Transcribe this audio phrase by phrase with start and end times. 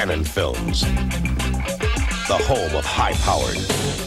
[0.00, 0.80] Cannon Films.
[0.80, 3.58] The home of high powered,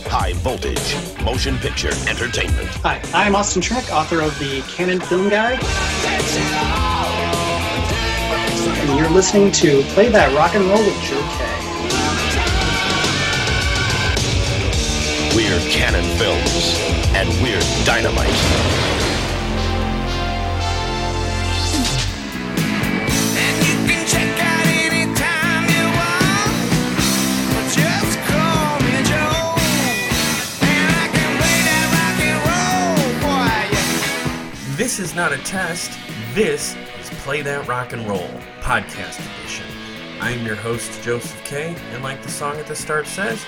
[0.09, 2.67] high voltage motion picture entertainment.
[2.81, 5.59] Hi, I'm Austin Trunick, author of the Cannon Film Guide.
[8.79, 11.45] And you're listening to Play That Rock and Roll with Joe K.
[15.37, 16.75] We're Cannon Films,
[17.13, 19.02] and we're dynamite.
[34.83, 35.97] This is not a test.
[36.33, 38.27] This is Play That Rock and Roll
[38.59, 39.65] Podcast Edition.
[40.19, 43.45] I'm your host, Joseph K., and like the song at the start says,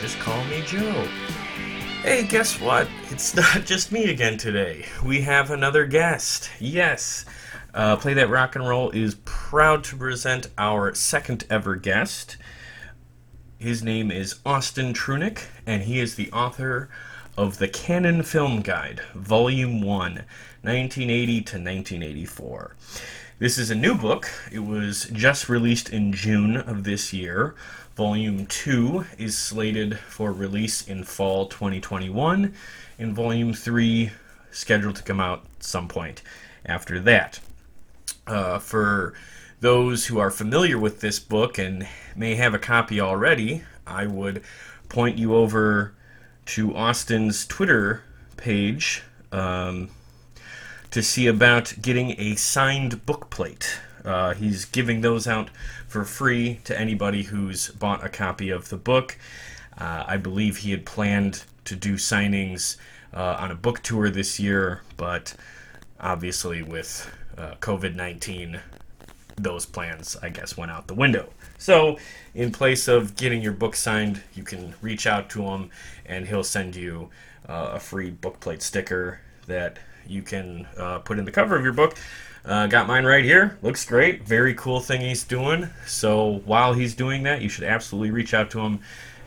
[0.00, 1.08] just call me Joe.
[2.02, 2.86] Hey, guess what?
[3.10, 4.86] It's not just me again today.
[5.04, 6.48] We have another guest.
[6.60, 7.24] Yes.
[7.74, 12.36] Uh, Play That Rock and Roll is proud to present our second ever guest.
[13.58, 16.88] His name is Austin Trunick, and he is the author
[17.36, 20.24] of the Cannon Film Guide, Volume 1
[20.68, 22.76] 1980 to 1984.
[23.38, 24.28] This is a new book.
[24.52, 27.54] It was just released in June of this year.
[27.96, 32.54] Volume 2 is slated for release in fall 2021,
[32.98, 34.10] and Volume 3
[34.50, 36.20] scheduled to come out some point
[36.66, 37.40] after that.
[38.26, 39.14] Uh, for
[39.60, 44.42] those who are familiar with this book and may have a copy already, I would
[44.90, 45.94] point you over
[46.44, 48.02] to Austin's Twitter
[48.36, 49.02] page.
[49.32, 49.88] Um,
[50.90, 53.78] to see about getting a signed book plate.
[54.04, 55.50] Uh, he's giving those out
[55.86, 59.18] for free to anybody who's bought a copy of the book.
[59.76, 62.76] Uh, I believe he had planned to do signings
[63.12, 65.34] uh, on a book tour this year, but
[66.00, 68.60] obviously with uh, COVID 19,
[69.36, 71.28] those plans, I guess, went out the window.
[71.58, 71.98] So,
[72.34, 75.70] in place of getting your book signed, you can reach out to him
[76.06, 77.10] and he'll send you
[77.48, 81.72] uh, a free bookplate sticker that you can uh, put in the cover of your
[81.72, 81.96] book.
[82.44, 83.58] Uh, got mine right here.
[83.62, 84.22] Looks great.
[84.24, 85.68] Very cool thing he's doing.
[85.86, 88.80] So while he's doing that, you should absolutely reach out to him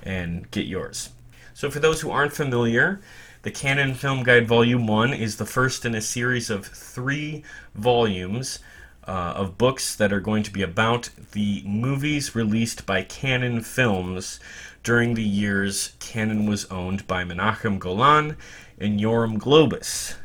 [0.03, 1.09] and get yours.
[1.53, 3.01] So for those who aren't familiar,
[3.43, 7.43] the Cannon Film Guide Volume 1 is the first in a series of three
[7.75, 8.59] volumes
[9.07, 14.39] uh, of books that are going to be about the movies released by Cannon Films
[14.83, 18.37] during the years Cannon was owned by Menachem Golan
[18.79, 20.15] and Yoram Globus.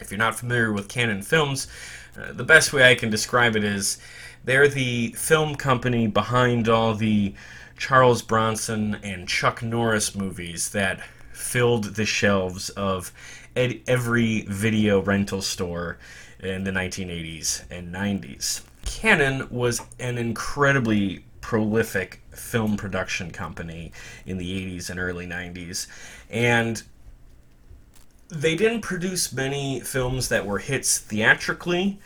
[0.00, 1.68] If you're not familiar with Cannon Films,
[2.18, 3.98] uh, the best way I can describe it is
[4.44, 7.34] they're the film company behind all the
[7.76, 11.00] Charles Bronson and Chuck Norris movies that
[11.32, 13.12] filled the shelves of
[13.54, 15.98] ed- every video rental store
[16.40, 18.62] in the 1980s and 90s.
[18.84, 23.92] Cannon was an incredibly prolific film production company
[24.24, 25.86] in the 80s and early 90s,
[26.30, 26.82] and
[28.28, 31.98] they didn't produce many films that were hits theatrically,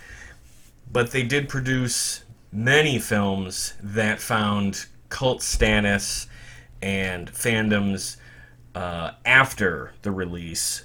[0.92, 6.26] but they did produce many films that found cult status
[6.82, 8.16] and fandoms
[8.74, 10.84] uh, after the release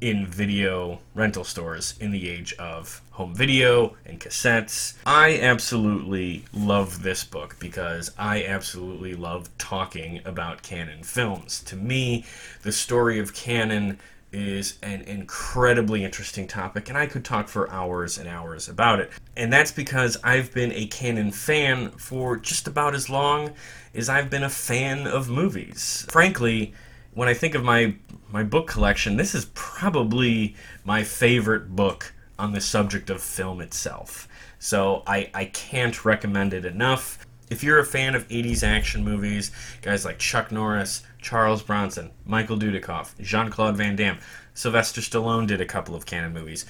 [0.00, 4.94] in video rental stores in the age of home video and cassettes.
[5.06, 11.62] I absolutely love this book because I absolutely love talking about Cannon films.
[11.64, 12.24] To me,
[12.62, 14.00] the story of Cannon
[14.32, 19.10] is an incredibly interesting topic, and I could talk for hours and hours about it.
[19.36, 23.50] And that's because I've been a Cannon fan for just about as long
[23.94, 26.06] as I've been a fan of movies.
[26.10, 26.72] Frankly,
[27.14, 27.94] when I think of my
[28.30, 34.26] my book collection, this is probably my favorite book on the subject of film itself.
[34.58, 37.26] So I, I can't recommend it enough.
[37.52, 39.50] If you're a fan of 80s action movies,
[39.82, 44.16] guys like Chuck Norris, Charles Bronson, Michael Dudikoff, Jean Claude Van Damme,
[44.54, 46.64] Sylvester Stallone did a couple of Cannon movies.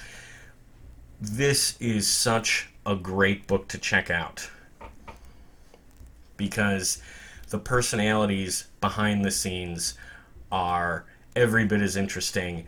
[1.21, 4.49] This is such a great book to check out
[6.35, 7.01] because
[7.47, 9.93] the personalities behind the scenes
[10.51, 12.65] are every bit as interesting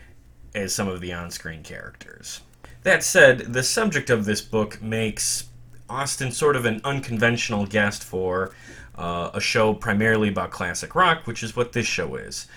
[0.54, 2.40] as some of the on screen characters.
[2.84, 5.50] That said, the subject of this book makes
[5.90, 8.54] Austin sort of an unconventional guest for
[8.96, 12.48] uh, a show primarily about classic rock, which is what this show is.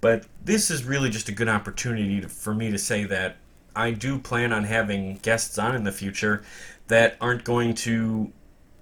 [0.00, 3.36] But this is really just a good opportunity to, for me to say that
[3.74, 6.42] I do plan on having guests on in the future
[6.88, 8.32] that aren't going to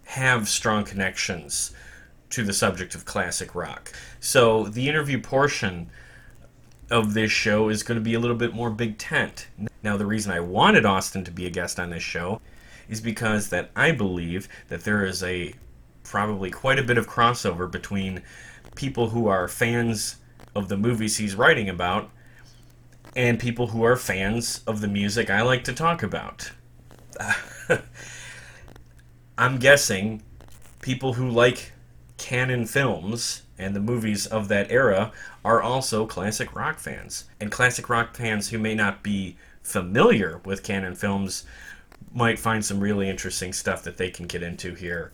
[0.04, 1.72] have strong connections
[2.30, 3.92] to the subject of classic rock.
[4.18, 5.90] So the interview portion
[6.90, 9.48] of this show is going to be a little bit more big tent.
[9.82, 12.40] Now, the reason I wanted Austin to be a guest on this show
[12.90, 15.54] is because that I believe that there is a
[16.02, 18.22] probably quite a bit of crossover between
[18.74, 20.16] people who are fans
[20.54, 22.10] of the movies he's writing about
[23.14, 26.50] and people who are fans of the music I like to talk about.
[29.38, 30.22] I'm guessing
[30.80, 31.72] people who like
[32.18, 35.12] Cannon films and the movies of that era
[35.44, 37.24] are also classic rock fans.
[37.40, 41.44] And classic rock fans who may not be familiar with Cannon films
[42.12, 45.12] might find some really interesting stuff that they can get into here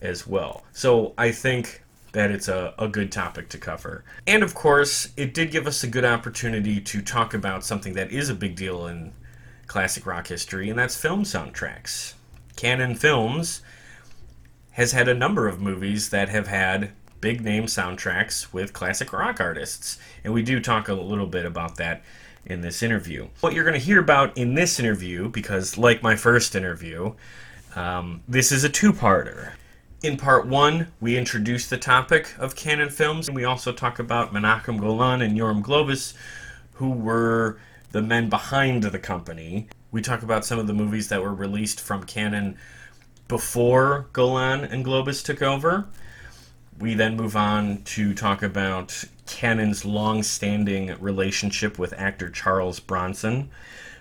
[0.00, 0.64] as well.
[0.72, 4.04] So I think that it's a, a good topic to cover.
[4.26, 8.10] And of course, it did give us a good opportunity to talk about something that
[8.10, 9.12] is a big deal in
[9.66, 12.14] classic rock history, and that's film soundtracks.
[12.56, 13.62] Cannon Films
[14.72, 19.40] has had a number of movies that have had big name soundtracks with classic rock
[19.40, 19.98] artists.
[20.24, 22.02] And we do talk a little bit about that
[22.48, 23.28] in this interview.
[23.40, 27.14] What you're going to hear about in this interview, because like my first interview,
[27.76, 29.52] um, this is a two parter.
[30.02, 34.32] In part one, we introduce the topic of Cannon films, and we also talk about
[34.32, 36.14] Menachem Golan and Yoram Globus,
[36.74, 37.58] who were
[37.90, 39.68] the men behind the company.
[39.90, 42.56] We talk about some of the movies that were released from Cannon
[43.26, 45.86] before Golan and Globus took over.
[46.78, 53.50] We then move on to talk about Cannon's long standing relationship with actor Charles Bronson.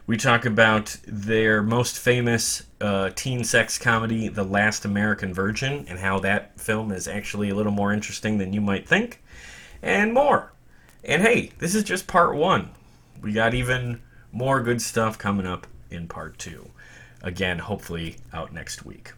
[0.08, 6.00] We talk about their most famous uh, teen sex comedy, The Last American Virgin, and
[6.00, 9.22] how that film is actually a little more interesting than you might think,
[9.82, 10.54] and more.
[11.04, 12.70] And hey, this is just part one.
[13.22, 14.02] We got even
[14.32, 16.72] more good stuff coming up in part two.
[17.22, 19.12] Again, hopefully out next week.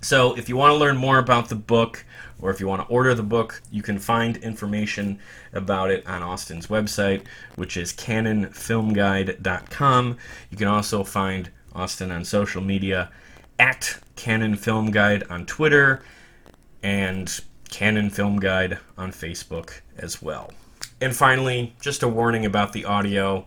[0.00, 2.04] So, if you want to learn more about the book,
[2.40, 5.18] or if you want to order the book, you can find information
[5.52, 7.26] about it on Austin's website,
[7.56, 10.16] which is cannonfilmguide.com.
[10.50, 13.10] You can also find Austin on social media
[13.58, 16.02] at Cannon Film Guide on Twitter
[16.82, 20.52] and Cannon Film Guide on Facebook as well.
[21.00, 23.46] And finally, just a warning about the audio.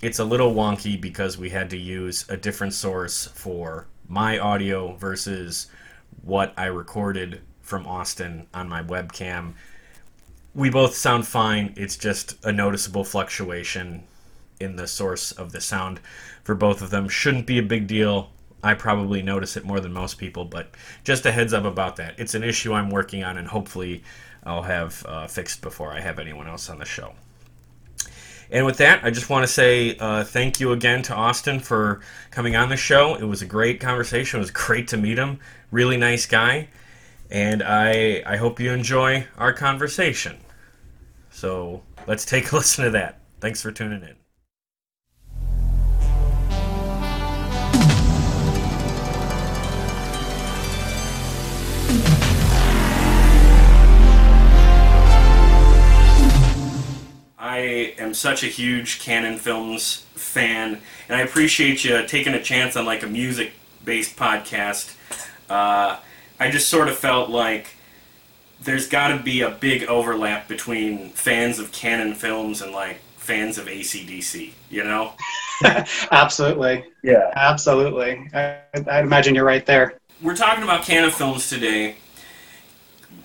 [0.00, 4.94] It's a little wonky because we had to use a different source for my audio
[4.96, 5.66] versus
[6.22, 9.52] what I recorded from Austin on my webcam.
[10.54, 11.72] We both sound fine.
[11.76, 14.02] It's just a noticeable fluctuation
[14.58, 16.00] in the source of the sound
[16.42, 17.08] for both of them.
[17.08, 18.32] Shouldn't be a big deal.
[18.62, 20.74] I probably notice it more than most people, but
[21.04, 22.16] just a heads up about that.
[22.18, 24.02] It's an issue I'm working on, and hopefully
[24.44, 27.14] I'll have uh, fixed before I have anyone else on the show.
[28.50, 32.00] And with that, I just want to say uh, thank you again to Austin for
[32.32, 33.14] coming on the show.
[33.14, 34.38] It was a great conversation.
[34.38, 35.38] It was great to meet him.
[35.70, 36.68] Really nice guy.
[37.30, 40.38] And I, I hope you enjoy our conversation.
[41.30, 43.20] So let's take a listen to that.
[43.40, 44.16] Thanks for tuning in.
[57.38, 62.76] I am such a huge Cannon Films fan, and I appreciate you taking a chance
[62.76, 64.94] on like a music-based podcast.
[65.48, 65.98] Uh,
[66.40, 67.66] I just sort of felt like
[68.62, 73.58] there's got to be a big overlap between fans of Cannon Films and like fans
[73.58, 75.12] of ACDC, you know?
[76.10, 76.84] absolutely.
[77.02, 77.30] Yeah.
[77.34, 78.28] Absolutely.
[78.32, 78.58] I,
[78.90, 79.98] I imagine you're right there.
[80.22, 81.96] We're talking about Cannon Films today.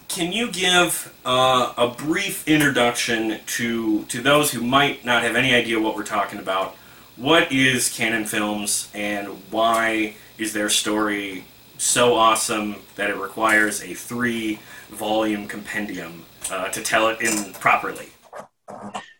[0.09, 5.53] Can you give uh, a brief introduction to to those who might not have any
[5.53, 6.75] idea what we're talking about?
[7.17, 11.43] What is Cannon Films, and why is their story
[11.77, 18.09] so awesome that it requires a three-volume compendium uh, to tell it in properly?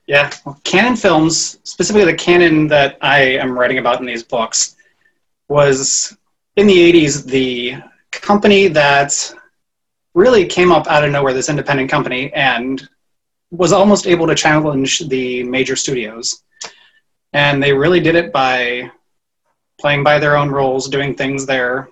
[0.08, 4.76] Yeah, well, Cannon Films, specifically the Cannon that I am writing about in these books,
[5.50, 6.16] was
[6.56, 7.76] in the 80s the
[8.12, 9.34] company that
[10.14, 12.88] really came up out of nowhere, this independent company, and
[13.52, 16.44] was almost able to challenge the major studios.
[17.34, 18.92] And they really did it by
[19.80, 21.90] playing by their own rules, doing things their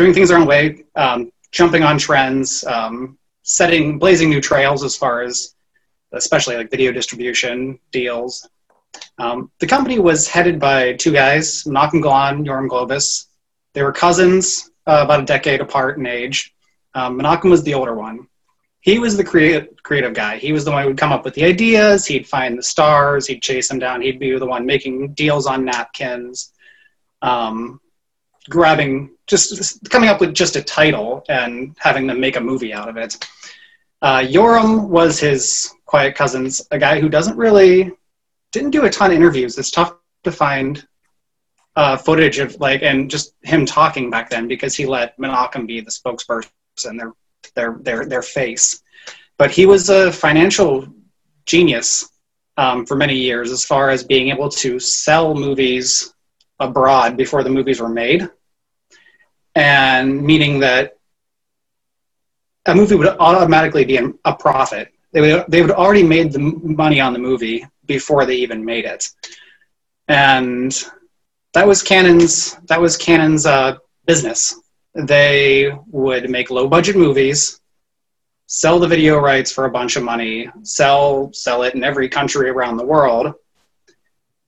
[0.00, 4.96] doing things their own way, um, jumping on trends, um, setting blazing new trails as
[4.96, 5.54] far as
[6.12, 8.48] especially like video distribution deals.
[9.18, 13.26] Um, the company was headed by two guys, Menachem Golan, Yoram Globus.
[13.74, 16.54] They were cousins, uh, about a decade apart in age.
[16.94, 18.26] Um, Menachem was the older one.
[18.80, 20.38] He was the creative, creative guy.
[20.38, 22.06] He was the one who would come up with the ideas.
[22.06, 23.26] He'd find the stars.
[23.26, 24.00] He'd chase them down.
[24.00, 26.52] He'd be the one making deals on napkins,
[27.20, 27.79] um,
[28.50, 32.88] grabbing, just coming up with just a title and having them make a movie out
[32.88, 33.16] of it.
[34.02, 37.92] Uh, Yoram was his quiet cousins, a guy who doesn't really,
[38.52, 39.56] didn't do a ton of interviews.
[39.56, 40.86] It's tough to find
[41.76, 45.80] uh, footage of like, and just him talking back then because he let Menachem be
[45.80, 47.12] the spokesperson, their,
[47.54, 48.82] their, their, their face.
[49.38, 50.86] But he was a financial
[51.46, 52.10] genius
[52.56, 56.12] um, for many years as far as being able to sell movies
[56.58, 58.28] abroad before the movies were made.
[59.54, 60.96] And meaning that
[62.66, 64.92] a movie would automatically be a profit.
[65.12, 68.84] They would they would already made the money on the movie before they even made
[68.84, 69.08] it,
[70.06, 70.72] and
[71.52, 74.60] that was Cannon's that was Cannon's uh, business.
[74.94, 77.60] They would make low budget movies,
[78.46, 82.48] sell the video rights for a bunch of money, sell sell it in every country
[82.48, 83.34] around the world,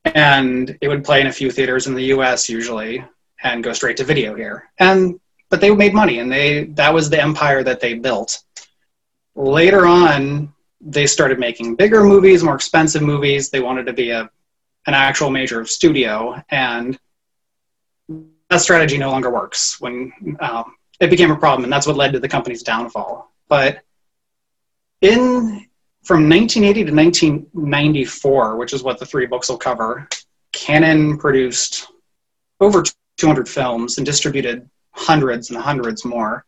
[0.04, 2.48] and it would play in a few theaters in the U.S.
[2.48, 3.04] usually,
[3.42, 4.70] and go straight to video here.
[4.78, 5.20] And
[5.50, 8.42] but they made money and they that was the empire that they built.
[9.34, 13.50] Later on they started making bigger movies more expensive movies.
[13.50, 14.30] They wanted to be a
[14.86, 16.98] an actual major studio and
[18.50, 22.12] that strategy no longer works when um, it became a problem and that's what led
[22.12, 23.32] to the company's downfall.
[23.48, 23.82] But
[25.00, 25.68] in
[26.02, 30.08] from 1980 to 1994 which is what the three books will cover
[30.52, 31.88] Cannon produced
[32.60, 32.82] over
[33.22, 36.44] 200 films and distributed hundreds and hundreds more.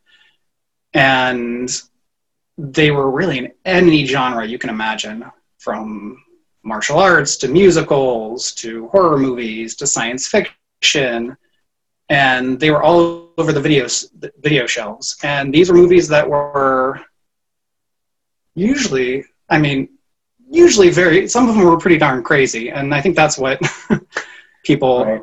[0.92, 1.70] And
[2.58, 5.24] they were really in any genre you can imagine,
[5.58, 6.20] from
[6.64, 11.36] martial arts to musicals to horror movies to science fiction.
[12.08, 14.10] And they were all over the videos,
[14.42, 15.16] video shelves.
[15.22, 17.00] And these were movies that were
[18.56, 19.90] usually, I mean,
[20.50, 22.70] usually very, some of them were pretty darn crazy.
[22.70, 23.60] And I think that's what
[24.64, 25.22] people, right.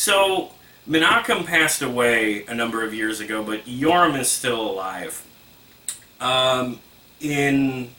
[0.00, 0.48] So,
[0.88, 5.22] Menachem passed away a number of years ago, but Yoram is still alive.
[6.22, 6.80] Um,
[7.20, 7.90] in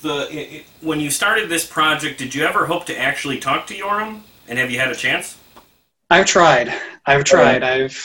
[0.00, 3.66] the i i when you started this project, did you ever hope to actually talk
[3.66, 4.22] to Yoram?
[4.48, 5.36] And have you had a chance?
[6.08, 6.72] I've tried.
[7.04, 7.62] I've tried.
[7.62, 7.98] I've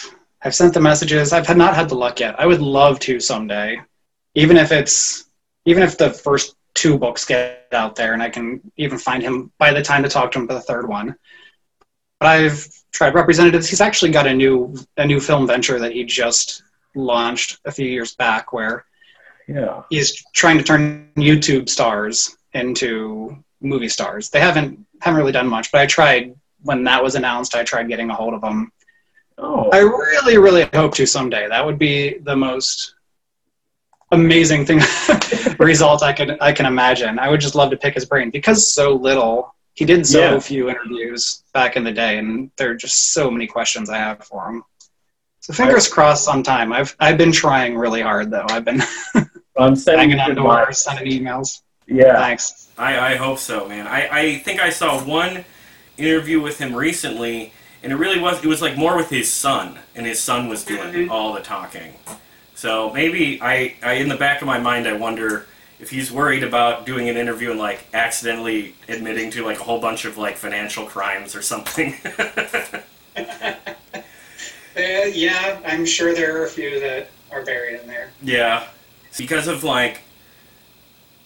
[0.44, 1.32] I've sent the messages.
[1.32, 2.38] I've had not had the luck yet.
[2.38, 3.80] I would love to someday,
[4.34, 5.30] even if it's
[5.64, 9.50] even if the first two books get out there and I can even find him
[9.58, 11.16] by the time to talk to him for the third one.
[12.20, 13.68] But I've tried representatives.
[13.70, 16.64] He's actually got a new a new film venture that he just
[16.96, 18.86] launched a few years back where
[19.48, 19.84] Yeah.
[19.90, 24.30] he's trying to turn YouTube stars into movie stars.
[24.30, 27.54] They haven't haven't really done much, but I tried when that was announced.
[27.54, 28.72] I tried getting a hold of them.
[29.38, 29.70] Oh.
[29.74, 31.48] I really, really hope to someday.
[31.50, 32.96] That would be the most
[34.12, 34.80] amazing thing
[35.60, 37.20] result I can I can imagine.
[37.20, 39.54] I would just love to pick his brain because so little.
[39.76, 40.40] He did so Yeah.
[40.40, 44.24] few interviews back in the day, and there are just so many questions I have
[44.24, 44.64] for him.
[45.42, 46.74] So fingers crossed sometime.
[46.74, 48.48] I've I've been trying really hard though.
[48.50, 48.82] I've been
[49.58, 51.62] I'm sending banging on good doors, sending emails.
[51.88, 52.16] Yeah.
[52.16, 52.70] Thanks.
[52.78, 53.88] I, I hope so, man.
[53.88, 55.46] I, I think I saw one
[55.98, 59.80] interview with him recently, and it really was it was like more with his son,
[59.94, 61.12] and his son was doing mm-hmm.
[61.12, 61.94] all the talking.
[62.56, 65.46] So maybe I, I in the back of my mind I wonder
[65.80, 69.80] if he's worried about doing an interview and like accidentally admitting to like a whole
[69.80, 71.96] bunch of like financial crimes or something.
[74.78, 78.10] Uh, yeah, I'm sure there are a few that are buried in there.
[78.22, 78.68] Yeah.
[79.18, 80.02] Because of like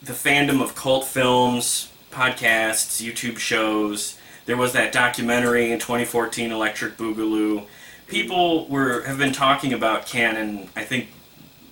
[0.03, 6.97] the fandom of cult films, podcasts, YouTube shows, there was that documentary in 2014 Electric
[6.97, 7.65] Boogaloo.
[8.07, 11.07] People were have been talking about Cannon I think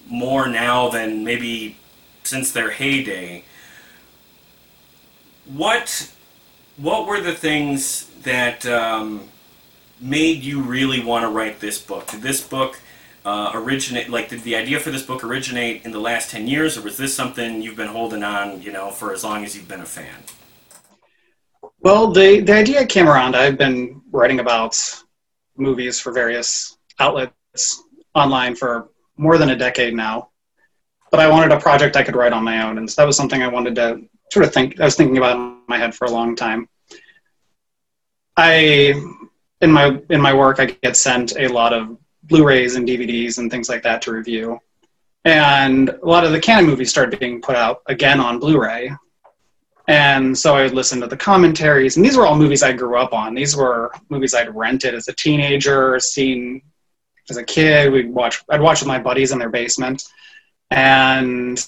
[0.08, 1.78] more now than maybe
[2.28, 3.44] since their heyday.
[5.46, 6.12] What
[6.78, 9.22] what were the things that um,
[10.00, 12.08] made you really want to write this book?
[12.08, 12.80] Did this book
[13.26, 16.78] uh, originate, like, did the idea for this book originate in the last 10 years,
[16.78, 19.68] or was this something you've been holding on, you know, for as long as you've
[19.68, 20.24] been a fan?
[21.82, 23.36] Well, the the idea came around.
[23.36, 24.76] I've been writing about
[25.58, 27.84] movies for various outlets
[28.16, 30.30] online for more than a decade now.
[31.10, 33.16] But I wanted a project I could write on my own, and so that was
[33.16, 34.80] something I wanted to sort of think.
[34.80, 36.68] I was thinking about in my head for a long time.
[38.36, 38.94] I
[39.62, 43.50] in my in my work, I get sent a lot of Blu-rays and DVDs and
[43.50, 44.60] things like that to review,
[45.24, 48.92] and a lot of the Cannon movies started being put out again on Blu-ray.
[49.90, 52.98] And so I would listen to the commentaries, and these were all movies I grew
[52.98, 53.34] up on.
[53.34, 56.62] These were movies I'd rented as a teenager, seen
[57.30, 57.94] as a kid.
[57.94, 58.44] We'd watch.
[58.50, 60.04] I'd watch with my buddies in their basement,
[60.72, 61.66] and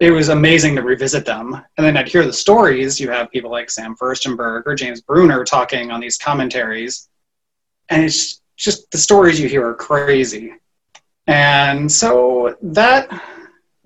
[0.00, 1.54] it was amazing to revisit them.
[1.76, 2.98] And then I'd hear the stories.
[2.98, 7.08] You have people like Sam Firstenberg or James Bruner talking on these commentaries,
[7.88, 10.52] and it's just the stories you hear are crazy.
[11.26, 13.08] And so that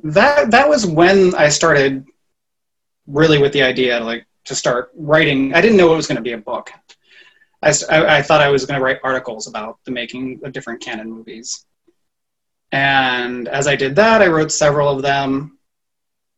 [0.02, 2.04] that that was when I started
[3.06, 5.54] really with the idea like to start writing.
[5.54, 6.72] I didn't know it was going to be a book.
[7.62, 11.10] I I thought I was going to write articles about the making of different Cannon
[11.10, 11.66] movies.
[12.72, 15.58] And as I did that, I wrote several of them.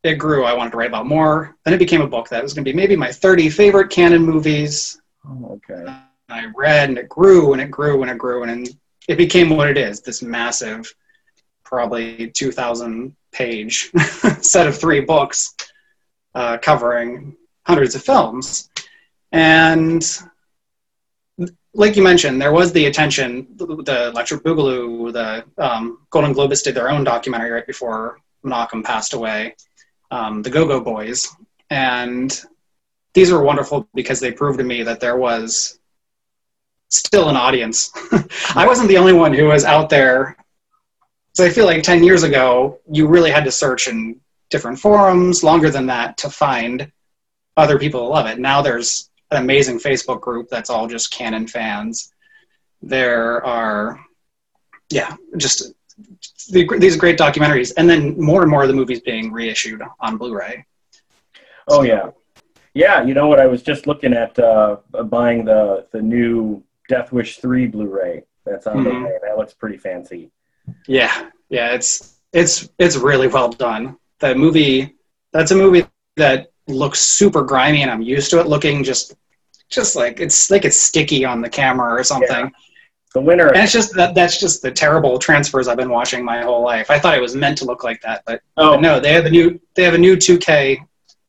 [0.02, 0.44] It grew.
[0.44, 1.56] I wanted to write about more.
[1.64, 4.22] Then it became a book that was going to be maybe my 30 favorite Cannon
[4.22, 5.00] movies.
[5.26, 5.84] Oh, okay.
[5.84, 8.68] And I read, and it grew, and it grew, and it grew, and
[9.08, 10.94] it became what it is this massive,
[11.64, 13.90] probably 2,000 page
[14.40, 15.54] set of three books
[16.34, 18.70] uh, covering hundreds of films.
[19.32, 20.04] And
[21.74, 23.46] like you mentioned, there was the attention.
[23.56, 29.12] The, Electric Boogaloo, the um, Golan Globus did their own documentary right before Menachem passed
[29.12, 29.54] away,
[30.10, 31.28] um, the Go Go Boys.
[31.70, 32.38] And
[33.14, 35.78] these were wonderful because they proved to me that there was
[36.88, 37.90] still an audience.
[38.54, 40.36] I wasn't the only one who was out there.
[41.34, 45.44] So I feel like 10 years ago, you really had to search in different forums,
[45.44, 46.90] longer than that, to find
[47.56, 48.40] other people who love it.
[48.40, 52.12] Now there's an amazing Facebook group that's all just Cannon fans.
[52.82, 54.00] There are,
[54.90, 55.72] yeah, just
[56.50, 60.16] the, these great documentaries, and then more and more of the movies being reissued on
[60.16, 60.64] Blu-ray.
[61.68, 62.10] Oh yeah,
[62.74, 63.02] yeah.
[63.02, 63.38] You know what?
[63.38, 68.24] I was just looking at uh, buying the the new Death Wish three Blu-ray.
[68.46, 69.04] That's on the Mhm.
[69.04, 69.18] way.
[69.22, 70.30] That looks pretty fancy.
[70.88, 73.98] Yeah, yeah, it's it's it's really well done.
[74.20, 74.96] That movie,
[75.32, 79.14] that's a movie that looks super grimy, and I'm used to it looking just
[79.70, 82.52] just like it's like it's sticky on the camera or something.
[83.14, 83.48] The winner.
[83.48, 86.90] And it's just that that's just the terrible transfers I've been watching my whole life.
[86.90, 88.72] I thought it was meant to look like that, but, Oh.
[88.72, 90.78] but no, they have a new they have a new 2K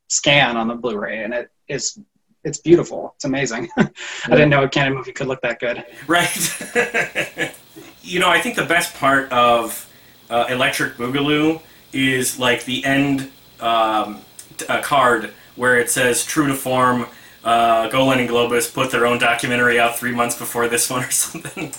[0.08, 1.98] scan on the Blu-ray, and it is
[2.44, 3.14] it's beautiful.
[3.16, 3.70] It's amazing.
[3.78, 3.90] I
[4.30, 5.84] didn't know a Cannon movie could look that good.
[6.08, 6.32] Right.
[8.02, 9.88] you know, I think the best part of
[10.30, 11.62] uh, Electric Boogaloo
[11.94, 14.22] is like the end um,
[14.58, 17.06] t- uh, card where it says "True to form."
[17.44, 21.12] Uh, Golan and Globus put their own documentary out three months before this one or
[21.12, 21.74] something.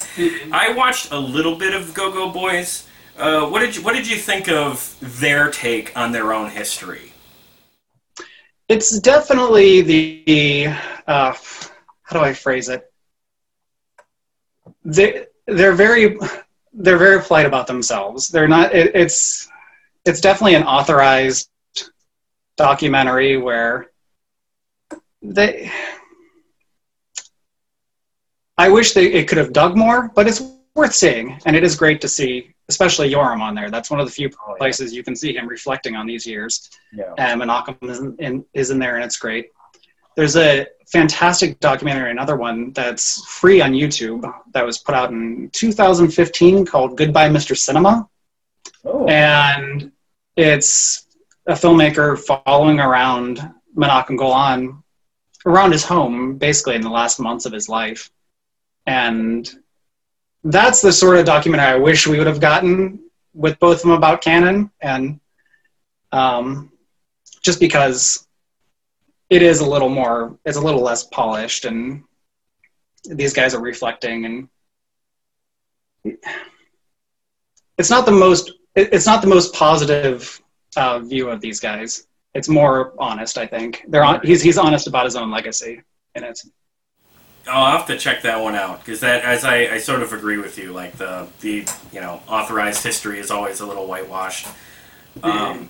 [0.53, 2.88] I watched a little bit of Go Go Boys.
[3.16, 7.12] Uh, what did you What did you think of their take on their own history?
[8.68, 10.66] It's definitely the
[11.07, 11.33] uh,
[12.03, 12.90] how do I phrase it?
[14.85, 16.18] They they're very
[16.72, 18.29] they're very polite about themselves.
[18.29, 18.75] They're not.
[18.75, 19.48] It, it's
[20.05, 21.51] it's definitely an authorized
[22.57, 23.91] documentary where
[25.22, 25.70] they.
[28.58, 30.42] I wish they it could have dug more, but it's
[30.74, 33.70] worth seeing, and it is great to see, especially Yoram on there.
[33.70, 36.70] That's one of the few oh, places you can see him reflecting on these years
[36.92, 37.06] Yeah.
[37.18, 39.46] Um, and Menachem is in, in, is in there, and it's great.
[40.16, 45.48] There's a fantastic documentary, another one that's free on YouTube that was put out in
[45.52, 47.56] 2015 called Goodbye, Mr.
[47.56, 48.08] Cinema.
[48.85, 49.06] Oh.
[49.06, 49.90] And
[50.37, 51.06] it's
[51.46, 53.40] a filmmaker following around
[53.74, 54.81] Menachem Golan
[55.46, 58.11] around his home, basically in the last months of his life.
[58.87, 59.48] And
[60.44, 63.00] that's the sort of documentary I wish we would have gotten
[63.35, 64.70] with both of them about Cannon.
[64.81, 65.20] And
[66.11, 66.72] um,
[67.42, 68.26] just because
[69.31, 72.05] it is a little more it's a little less polished and
[73.05, 76.18] these guys are reflecting and
[77.78, 80.40] it's not the most it's not the most positive
[80.76, 84.86] uh, view of these guys it's more honest i think they're on he's he's honest
[84.86, 85.80] about his own legacy
[86.14, 86.48] and it's
[87.48, 90.38] I'll have to check that one out because that, as I, I sort of agree
[90.38, 94.46] with you, like the the you know authorized history is always a little whitewashed.
[95.22, 95.68] Um,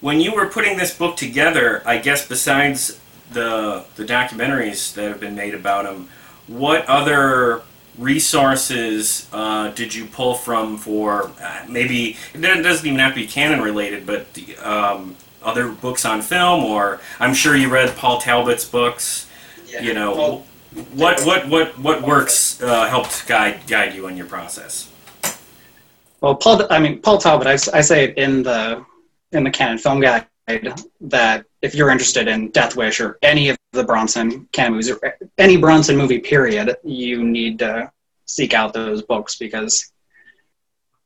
[0.00, 3.00] when you were putting this book together, I guess besides
[3.32, 6.08] the the documentaries that have been made about him,
[6.48, 7.62] what other
[7.98, 13.26] resources uh, did you pull from for uh, maybe it doesn't even have to be
[13.26, 14.26] Cannon related, but
[14.62, 19.28] um, other books on film, or I'm sure you read Paul Talbot's books.
[19.66, 20.46] Yeah, you know, Paul-
[20.94, 24.90] what what what what works uh, helped guide guide you in your process?
[26.20, 27.46] Well, Paul, I mean Paul Talbot.
[27.46, 28.84] I, I say it in the
[29.32, 30.26] in the Cannon Film Guide
[31.00, 35.00] that if you're interested in Death Wish or any of the Bronson Cannon movies, or
[35.38, 37.90] any Bronson movie, period, you need to
[38.26, 39.92] seek out those books because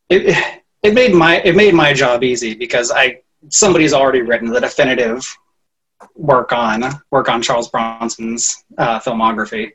[0.08, 0.36] it
[0.82, 5.26] it made my it made my job easy because I somebody's already written the definitive
[6.14, 9.72] work on work on Charles Bronson's uh, filmography.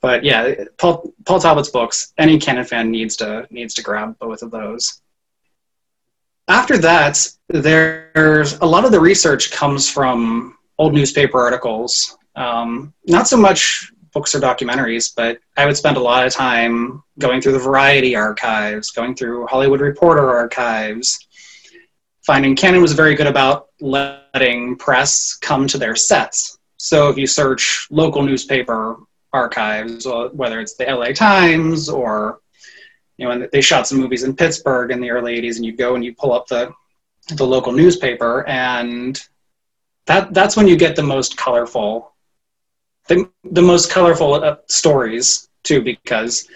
[0.00, 2.12] But yeah, Paul Paul Talbot's books.
[2.18, 5.00] Any Cannon fan needs to needs to grab both of those.
[6.46, 12.18] After that, there's a lot of the research comes from old newspaper articles.
[12.36, 17.02] Um, not so much books or documentaries, but I would spend a lot of time
[17.18, 21.18] going through the Variety archives, going through Hollywood Reporter archives,
[22.24, 26.58] finding Cannon was very good about letting press come to their sets.
[26.76, 28.96] So if you search local newspaper
[29.32, 32.40] archives, whether it's the LA Times or
[33.16, 35.72] you know, and they shot some movies in Pittsburgh in the early '80s, and you
[35.72, 36.72] go and you pull up the
[37.28, 39.22] the local newspaper, and
[40.06, 42.12] that that's when you get the most colorful,
[43.08, 46.48] the the most colorful uh, stories too, because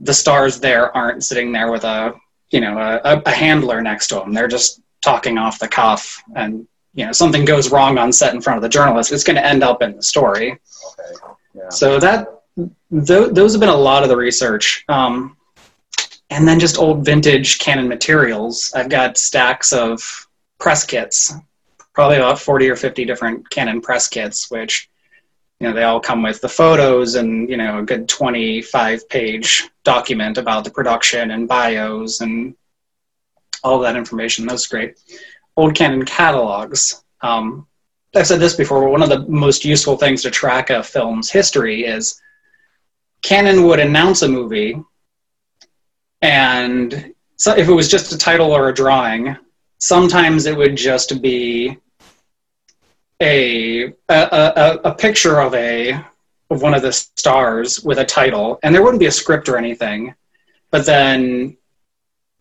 [0.00, 2.14] the stars there aren't sitting there with a
[2.50, 6.66] you know a, a handler next to them; they're just talking off the cuff, and
[6.94, 9.44] you know something goes wrong on set in front of the journalist, it's going to
[9.44, 10.52] end up in the story.
[10.52, 11.14] okay.
[11.54, 11.68] Yeah.
[11.68, 14.84] So that th- those have been a lot of the research.
[14.88, 15.36] Um,
[16.30, 18.72] and then just old vintage Cannon materials.
[18.74, 20.26] I've got stacks of
[20.58, 21.32] press kits,
[21.92, 24.88] probably about 40 or 50 different Cannon press kits, which
[25.60, 29.68] you know they all come with the photos and you know a good 25 page
[29.84, 32.56] document about the production and bios and
[33.64, 34.46] all that information.
[34.46, 34.96] That's great.
[35.56, 37.02] Old Cannon catalogs.
[37.20, 37.66] Um,
[38.16, 41.30] i've said this before but one of the most useful things to track a film's
[41.30, 42.20] history is
[43.22, 44.80] Cannon would announce a movie
[46.22, 49.36] and so if it was just a title or a drawing
[49.78, 51.76] sometimes it would just be
[53.20, 56.04] a, a, a, a picture of a
[56.50, 59.56] of one of the stars with a title, and there wouldn't be a script or
[59.56, 60.14] anything.
[60.70, 61.56] But then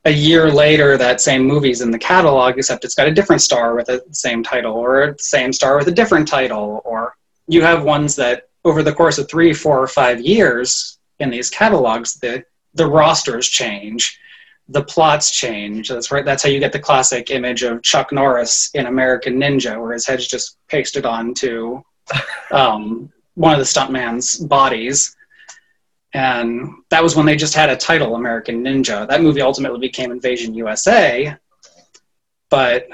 [0.05, 3.75] a year later, that same movie's in the catalog, except it's got a different star
[3.75, 7.15] with the same title, or a same star with a different title, or
[7.47, 11.49] you have ones that over the course of three, four, or five years in these
[11.49, 12.43] catalogs, the
[12.75, 14.19] the rosters change,
[14.67, 15.89] the plots change.
[15.89, 16.25] That's right.
[16.25, 20.07] That's how you get the classic image of Chuck Norris in American Ninja, where his
[20.07, 21.81] head's just pasted onto
[22.51, 25.15] um, one of the stuntman's bodies.
[26.13, 29.08] And that was when they just had a title, American Ninja.
[29.08, 31.36] That movie ultimately became Invasion USA,
[32.49, 32.88] but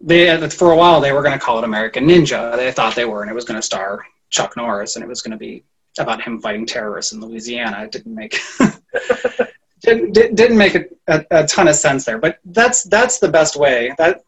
[0.00, 2.56] they for a while they were going to call it American Ninja.
[2.56, 5.22] They thought they were, and it was going to star Chuck Norris, and it was
[5.22, 5.64] going to be
[5.98, 7.84] about him fighting terrorists in Louisiana.
[7.84, 8.38] It didn't make
[9.80, 12.18] didn't, didn't make a, a, a, ton of sense there.
[12.18, 13.92] But that's that's the best way.
[13.98, 14.22] That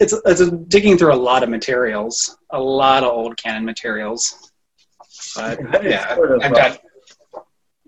[0.00, 4.50] it's it's digging through a lot of materials, a lot of old Cannon materials.
[5.36, 6.80] But yeah, I've got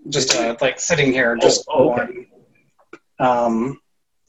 [0.09, 2.29] just uh, like sitting here, just oh, okay.
[3.19, 3.81] um,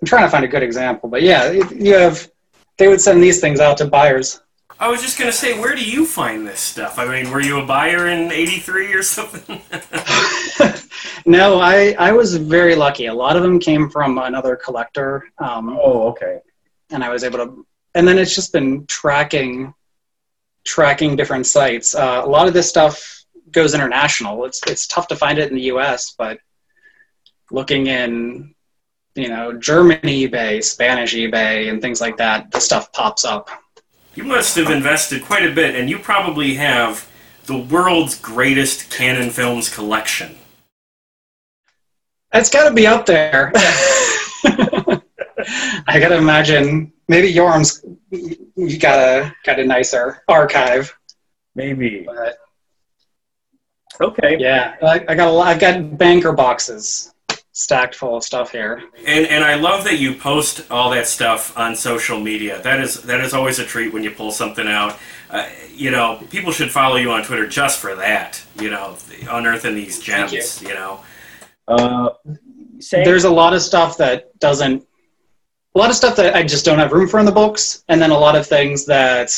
[0.02, 2.30] I'm trying to find a good example, but yeah, you have
[2.78, 4.42] they would send these things out to buyers
[4.78, 7.00] I was just gonna say, where do you find this stuff?
[7.00, 9.62] I mean, were you a buyer in '83 or something?
[11.26, 13.06] no, I I was very lucky.
[13.06, 15.30] A lot of them came from another collector.
[15.38, 16.40] Um, oh, okay.
[16.90, 19.74] And I was able to, and then it's just been tracking,
[20.66, 21.96] tracking different sites.
[21.96, 23.15] Uh, a lot of this stuff
[23.52, 24.46] goes international.
[24.46, 26.40] It's it's tough to find it in the U.S., but
[27.52, 28.54] looking in,
[29.16, 33.50] you know, German eBay, Spanish eBay, and things like that, the stuff pops up.
[34.16, 37.08] You must have invested quite a bit, and you probably have
[37.46, 40.36] the world's greatest Cannon Films collection.
[42.34, 43.52] It's got to be up there.
[45.88, 50.96] I gotta imagine maybe Yoram's you got a got a nicer archive.
[51.56, 52.04] Maybe.
[52.06, 52.38] But,
[54.02, 54.38] okay.
[54.40, 55.48] Yeah, I, I got a lot.
[55.48, 57.14] I've got banker boxes
[57.56, 58.84] stacked full of stuff here.
[59.08, 62.62] And and I love that you post all that stuff on social media.
[62.62, 65.00] That is that is always a treat when you pull something out.
[65.32, 68.44] Uh, you know, people should follow you on Twitter just for that.
[68.60, 68.98] You know,
[69.30, 70.62] unearthing these gems.
[70.62, 70.70] You.
[70.70, 70.74] you.
[70.76, 71.00] know,
[71.68, 72.10] uh,
[72.92, 74.86] there's a lot of stuff that doesn't.
[75.74, 78.02] A lot of stuff that I just don't have room for in the books, and
[78.02, 79.32] then a lot of things that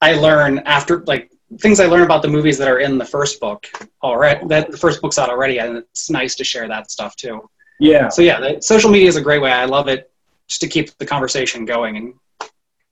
[0.00, 3.40] I learn after, like things I learn about the movies that are in the first
[3.40, 3.66] book
[4.02, 4.46] already.
[4.46, 7.48] That the first book's out already, and it's nice to share that stuff too.
[7.78, 8.08] Yeah.
[8.08, 9.52] So yeah, the, social media is a great way.
[9.52, 10.10] I love it
[10.48, 12.14] just to keep the conversation going and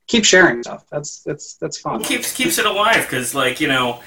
[0.07, 0.85] keep sharing stuff.
[0.91, 2.01] That's that's that's fun.
[2.01, 4.01] It keeps keeps it alive because like you know.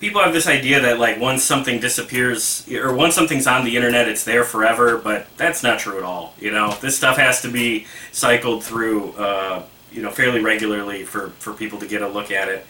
[0.00, 4.08] People have this idea that like once something disappears or once something's on the internet,
[4.08, 4.98] it's there forever.
[4.98, 6.34] But that's not true at all.
[6.40, 11.30] You know, this stuff has to be cycled through, uh, you know, fairly regularly for
[11.38, 12.66] for people to get a look at it.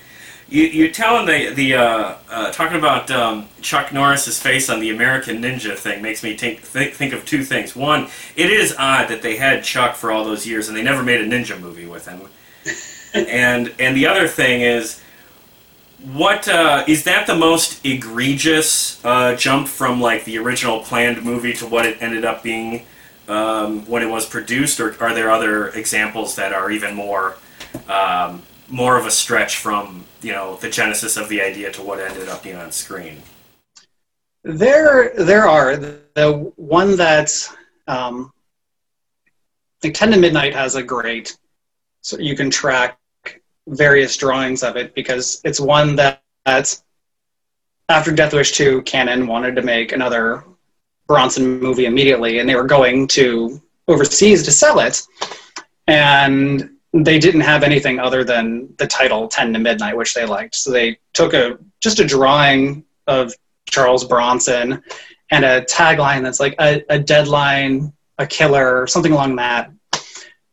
[0.48, 4.90] You, you're telling the the uh, uh, talking about um, Chuck Norris's face on the
[4.90, 7.74] American Ninja thing makes me think, think think of two things.
[7.74, 11.02] One, it is odd that they had Chuck for all those years and they never
[11.02, 12.20] made a ninja movie with him.
[13.28, 15.02] and and the other thing is,
[16.12, 21.54] what uh, is that the most egregious uh, jump from like the original planned movie
[21.54, 22.86] to what it ended up being
[23.26, 27.36] um, when it was produced, or are there other examples that are even more
[27.88, 32.00] um, more of a stretch from you know the genesis of the idea to what
[32.00, 33.22] ended up being on screen?
[34.42, 37.32] There, there are the one that
[37.88, 38.32] um,
[39.80, 41.36] think Ten to Midnight has a great,
[42.00, 42.98] so you can track
[43.68, 46.80] various drawings of it because it's one that, that
[47.88, 50.44] after Death Wish 2, Cannon wanted to make another
[51.06, 55.02] Bronson movie immediately, and they were going to overseas to sell it.
[55.86, 60.54] And they didn't have anything other than the title 10 to midnight which they liked.
[60.54, 63.32] So they took a just a drawing of
[63.68, 64.82] charles bronson
[65.30, 69.70] and a tagline that's like a, a deadline a killer something along that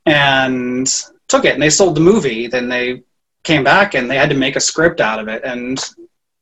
[0.06, 0.88] and
[1.28, 1.54] took it.
[1.54, 2.48] And they sold the movie.
[2.48, 3.04] Then they
[3.44, 5.44] came back and they had to make a script out of it.
[5.44, 5.80] And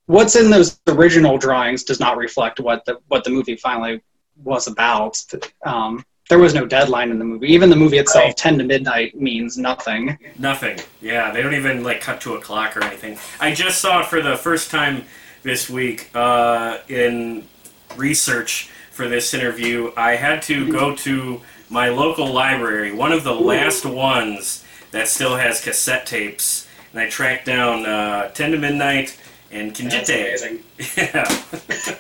[0.06, 4.02] what's in those original drawings does not reflect what the what the movie finally
[4.44, 5.18] was about.
[5.66, 7.48] Um, there was no deadline in the movie.
[7.52, 8.38] Even the movie itself, Right.
[8.38, 10.18] 10 to midnight, means nothing.
[10.40, 10.80] Nothing.
[11.02, 13.18] Yeah, they don't even like cut to a clock or anything.
[13.42, 15.04] I just saw it for the first time
[15.44, 17.46] this week uh, in
[17.98, 19.92] research for this interview.
[19.98, 25.36] I had to go to my local library, one of the last ones that still
[25.36, 29.18] has cassette tapes, and I tracked down uh, 10 to Midnight
[29.52, 30.28] and That's Kinjite.
[30.30, 30.64] amazing.
[30.98, 31.98] Yeah.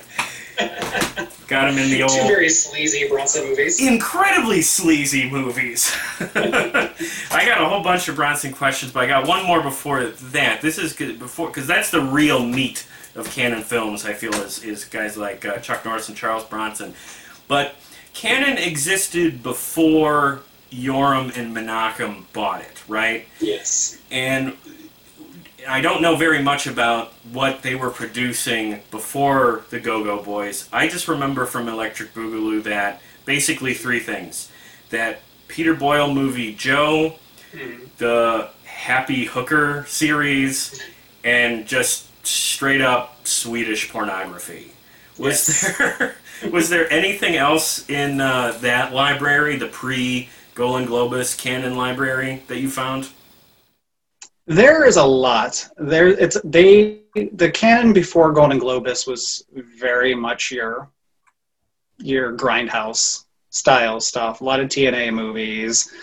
[1.52, 2.14] Got him in the old.
[2.14, 3.86] Two very sleazy Bronson movies.
[3.86, 5.94] incredibly sleazy movies.
[6.22, 10.62] I got a whole bunch of Bronson questions, but I got one more before that.
[10.62, 14.06] This is good before because that's the real meat of Cannon films.
[14.06, 16.94] I feel is is guys like uh, Chuck Norris and Charles Bronson,
[17.50, 17.76] but
[18.14, 20.40] Cannon existed before
[20.72, 23.26] Yoram and Menachem bought it, right?
[23.42, 23.98] Yes.
[24.10, 24.54] and
[25.68, 30.68] I don't know very much about what they were producing before the Go Go Boys.
[30.72, 34.52] I just remember from Electric Boogaloo that basically three things:
[34.90, 37.16] that Peter Boyle movie Joe,
[37.98, 40.82] the Happy Hooker series,
[41.24, 44.72] and just straight up Swedish pornography.
[45.18, 46.16] Was there
[46.52, 52.60] was there anything else in uh, that library, the pre Golan Globus Cannon library, that
[52.60, 53.10] you found?
[54.52, 55.70] There is a lot.
[55.78, 57.00] There, it's they.
[57.34, 60.90] The Cannon before Golan Globus was very much your
[61.98, 64.42] your grindhouse style stuff.
[64.42, 65.94] A lot of TNA movies,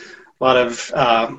[0.40, 1.36] a lot of uh,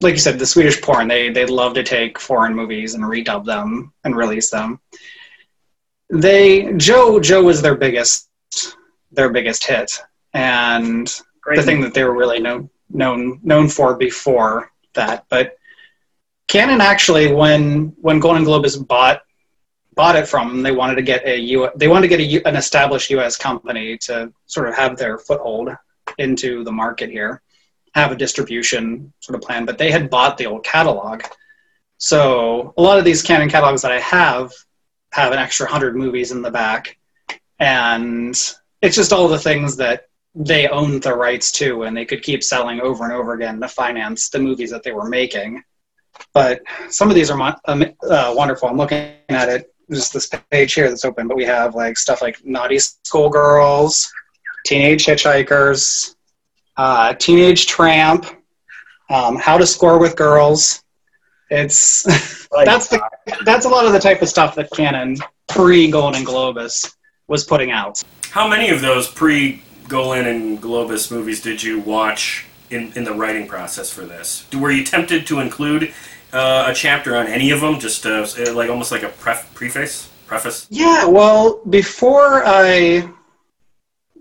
[0.00, 1.08] like you said, the Swedish porn.
[1.08, 4.80] They they love to take foreign movies and redub them and release them.
[6.08, 8.28] They Joe Joe was their biggest
[9.12, 10.00] their biggest hit,
[10.32, 15.26] and Great the thing that they were really known known known for before that.
[15.28, 15.56] But
[16.50, 19.22] Cannon actually, when when Golan Globus bought
[19.94, 22.48] bought it from them, they wanted to get a U, they wanted to get a,
[22.48, 23.36] an established U.S.
[23.36, 25.70] company to sort of have their foothold
[26.18, 27.40] into the market here,
[27.94, 29.64] have a distribution sort of plan.
[29.64, 31.22] But they had bought the old catalog,
[31.98, 34.52] so a lot of these Cannon catalogs that I have
[35.12, 36.98] have an extra hundred movies in the back,
[37.60, 38.34] and
[38.82, 42.42] it's just all the things that they owned the rights to, and they could keep
[42.42, 45.62] selling over and over again to finance the movies that they were making.
[46.32, 48.68] But some of these are mon- um, uh, wonderful.
[48.68, 52.22] I'm looking at it, just this page here that's open, but we have like stuff
[52.22, 54.12] like Naughty Schoolgirls,
[54.64, 56.14] Teenage Hitchhikers,
[56.76, 58.26] uh, Teenage Tramp,
[59.10, 60.82] um, How to Score with Girls.
[61.50, 62.04] It's
[62.64, 63.00] that's the
[63.44, 65.16] that's a lot of the type of stuff that Cannon
[65.48, 66.94] pre Golan Globus
[67.26, 68.02] was putting out.
[68.30, 73.12] How many of those pre Golan and Globus movies did you watch in, in the
[73.12, 74.46] writing process for this?
[74.54, 75.92] Were you tempted to include
[76.32, 80.10] uh, a chapter on any of them, just uh, like almost like a pref- preface,
[80.26, 80.66] preface?
[80.70, 83.10] Yeah, well, before I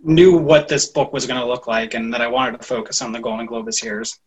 [0.03, 3.01] knew what this book was going to look like and that I wanted to focus
[3.01, 4.19] on the Golan Globus years,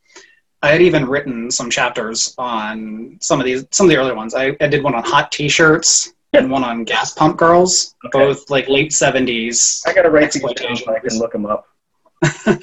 [0.63, 4.35] I had even written some chapters on some of these, some of the early ones.
[4.35, 8.69] I, I did one on hot T-shirts and one on gas pump girls, both like
[8.69, 9.83] late seventies.
[9.87, 11.67] I gotta write these down so I can look them up.
[12.23, 12.59] I,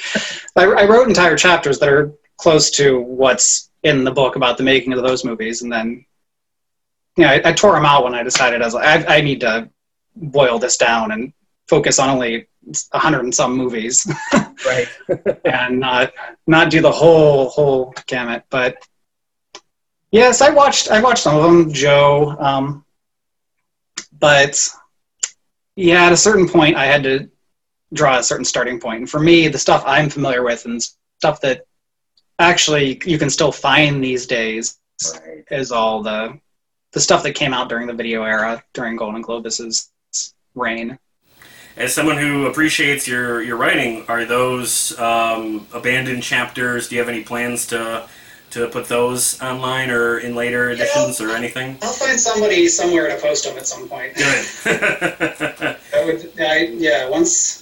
[0.55, 4.93] I wrote entire chapters that are close to what's in the book about the making
[4.93, 6.05] of those movies, and then
[7.17, 9.41] yeah, I, I tore them out when I decided I was like, I, I need
[9.41, 9.69] to
[10.15, 11.33] boil this down and
[11.67, 12.47] focus on only
[12.93, 14.07] a hundred and some movies,
[14.65, 14.87] right?
[15.45, 16.13] and not
[16.47, 18.43] not do the whole whole gamut.
[18.49, 18.77] But
[20.11, 22.35] yes, I watched I watched some of them, Joe.
[22.39, 22.85] Um,
[24.17, 24.67] but
[25.75, 27.29] yeah, at a certain point, I had to
[27.93, 28.99] draw a certain starting point.
[28.99, 30.81] And for me, the stuff I'm familiar with and
[31.19, 31.65] stuff that
[32.37, 34.77] actually you can still find these days
[35.51, 36.39] is all the
[36.91, 39.91] the stuff that came out during the video era during Golan Globus's
[40.55, 40.97] reign.
[41.77, 46.89] As someone who appreciates your, your writing, are those um, abandoned chapters?
[46.89, 48.07] Do you have any plans to
[48.51, 51.77] to put those online or in later editions or anything?
[51.83, 54.15] I'll find somebody somewhere to post them at some point.
[54.15, 54.45] Good.
[55.93, 57.07] I would, I, yeah.
[57.07, 57.58] Once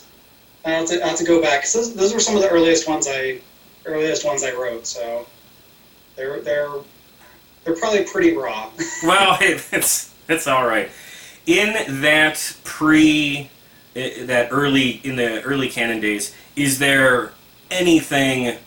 [0.68, 1.64] I'll have, to, I'll have to go back.
[1.64, 3.40] those, those were some of the earliest ones I
[3.86, 4.86] earliest ones I wrote.
[4.86, 5.26] So
[6.16, 6.70] they're they're
[7.64, 8.70] they're probably pretty raw.
[9.04, 10.90] well, it, it's it's all right.
[11.46, 13.50] In that pre,
[13.94, 17.32] that early in the early Cannon days, is there
[17.72, 18.58] anything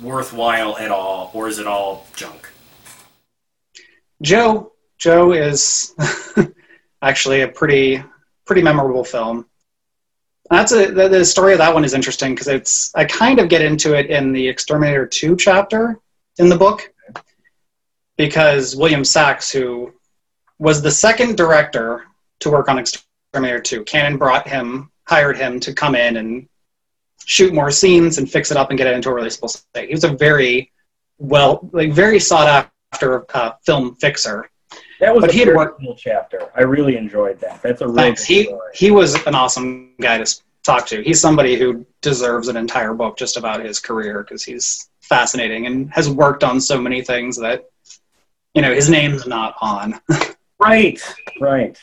[0.00, 2.50] worthwhile at all, or is it all junk?
[4.22, 5.94] Joe Joe is
[7.02, 8.02] actually a pretty
[8.46, 9.44] pretty memorable film.
[10.50, 13.48] That's a the, the story of that one is interesting because it's I kind of
[13.48, 15.98] get into it in the Exterminator Two chapter
[16.38, 16.92] in the book
[18.16, 19.92] because William Sachs, who
[20.58, 22.04] was the second director
[22.40, 26.48] to work on Exterminator Two, Cannon brought him hired him to come in and
[27.24, 29.88] shoot more scenes and fix it up and get it into a releasable state.
[29.88, 30.72] He was a very
[31.18, 34.50] well, like very sought after uh, film fixer.
[35.00, 36.50] That was But a he had very worked- cool chapter.
[36.56, 37.62] I really enjoyed that.
[37.62, 38.26] That's a really Thanks.
[38.26, 38.70] good He story.
[38.74, 41.02] he was an awesome guy to talk to.
[41.02, 45.90] He's somebody who deserves an entire book just about his career because he's fascinating and
[45.92, 47.66] has worked on so many things that
[48.54, 50.00] you know his name's not on.
[50.58, 50.98] Right,
[51.38, 51.78] right.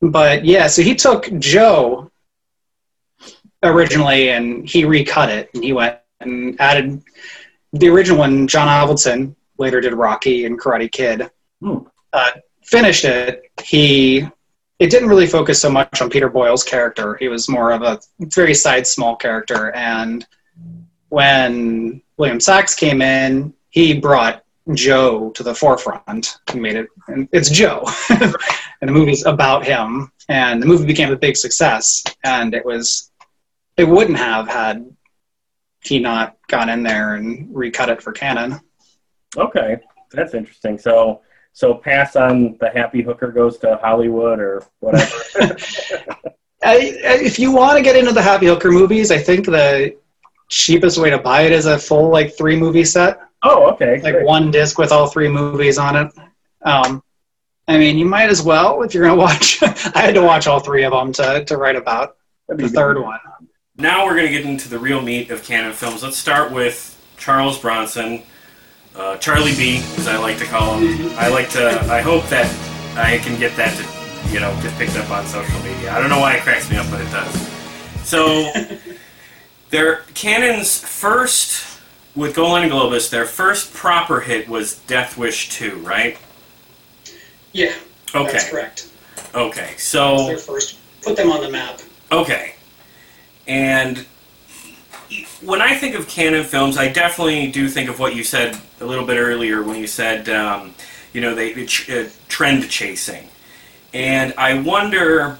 [0.00, 2.10] But yeah, so he took Joe
[3.62, 7.02] originally and he recut it and he went and added
[7.74, 8.46] the original one.
[8.46, 11.30] John Avildsen later did Rocky and Karate Kid.
[11.62, 11.80] Hmm.
[12.14, 12.30] Uh,
[12.62, 13.42] finished it.
[13.62, 14.26] He
[14.78, 17.16] it didn't really focus so much on Peter Boyle's character.
[17.16, 19.72] He was more of a very side small character.
[19.72, 20.26] And
[21.08, 26.88] when William Sachs came in, he brought Joe to the forefront and made it.
[27.08, 28.32] And it's Joe, and
[28.80, 30.10] the movie's about him.
[30.28, 32.02] And the movie became a big success.
[32.24, 33.10] And it was,
[33.76, 34.88] it wouldn't have had
[35.82, 38.60] he not gone in there and recut it for Cannon.
[39.36, 39.78] Okay,
[40.12, 40.78] that's interesting.
[40.78, 41.20] So,
[41.54, 45.10] so pass on the happy hooker goes to Hollywood or whatever.
[46.62, 46.74] I,
[47.06, 49.96] I- if you want to get into the Happy Hooker movies, I think the
[50.50, 54.00] cheapest way to buy it is a full like three movie set, oh, okay.
[54.02, 54.26] like great.
[54.26, 56.12] one disc with all three movies on it.
[56.62, 57.02] Um,
[57.68, 59.62] I mean, you might as well if you're gonna watch.
[59.62, 62.16] I had to watch all three of them to to write about
[62.48, 62.72] the good.
[62.72, 63.18] third one.
[63.76, 66.00] Now we're going to get into the real meat of Cannon films.
[66.02, 68.22] Let's start with Charles Bronson,
[68.94, 71.10] uh, Charlie B, as I like to call him.
[71.18, 71.70] I like to.
[71.92, 72.46] I hope that
[72.96, 75.92] I can get that to, you know, get picked up on social media.
[75.92, 77.48] I don't know why it cracks me up, but it does.
[78.06, 78.52] So,
[79.70, 81.80] their Cannon's first
[82.14, 86.16] with Golan and Globus, their first proper hit was Death Wish 2, right?
[87.52, 87.74] Yeah,
[88.14, 88.38] Okay.
[88.50, 88.90] correct.
[89.34, 89.74] Okay.
[89.76, 90.26] So.
[90.28, 90.78] Their first.
[91.02, 91.80] Put them on the map.
[92.12, 92.54] Okay.
[93.46, 94.06] And
[95.42, 98.84] when I think of Cannon films, I definitely do think of what you said a
[98.84, 100.74] little bit earlier when you said, um,
[101.12, 103.28] you know, they, they ch- uh, trend chasing.
[103.92, 105.38] And I wonder,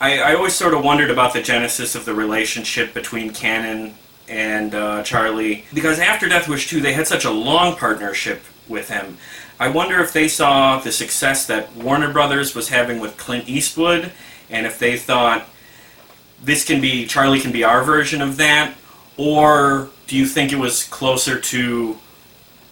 [0.00, 3.94] I, I always sort of wondered about the genesis of the relationship between Cannon
[4.28, 8.88] and uh, Charlie, because after Death Wish 2, they had such a long partnership with
[8.88, 9.16] him.
[9.58, 14.12] I wonder if they saw the success that Warner Brothers was having with Clint Eastwood,
[14.50, 15.48] and if they thought,
[16.42, 18.74] this can be Charlie can be our version of that,
[19.16, 21.96] or do you think it was closer to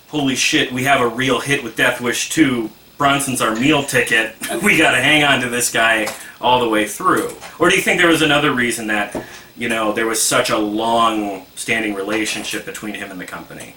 [0.09, 4.35] holy shit, we have a real hit with Death Wish 2, Bronson's our meal ticket,
[4.63, 7.31] we gotta hang on to this guy all the way through?
[7.59, 9.25] Or do you think there was another reason that,
[9.57, 13.75] you know, there was such a long standing relationship between him and the company?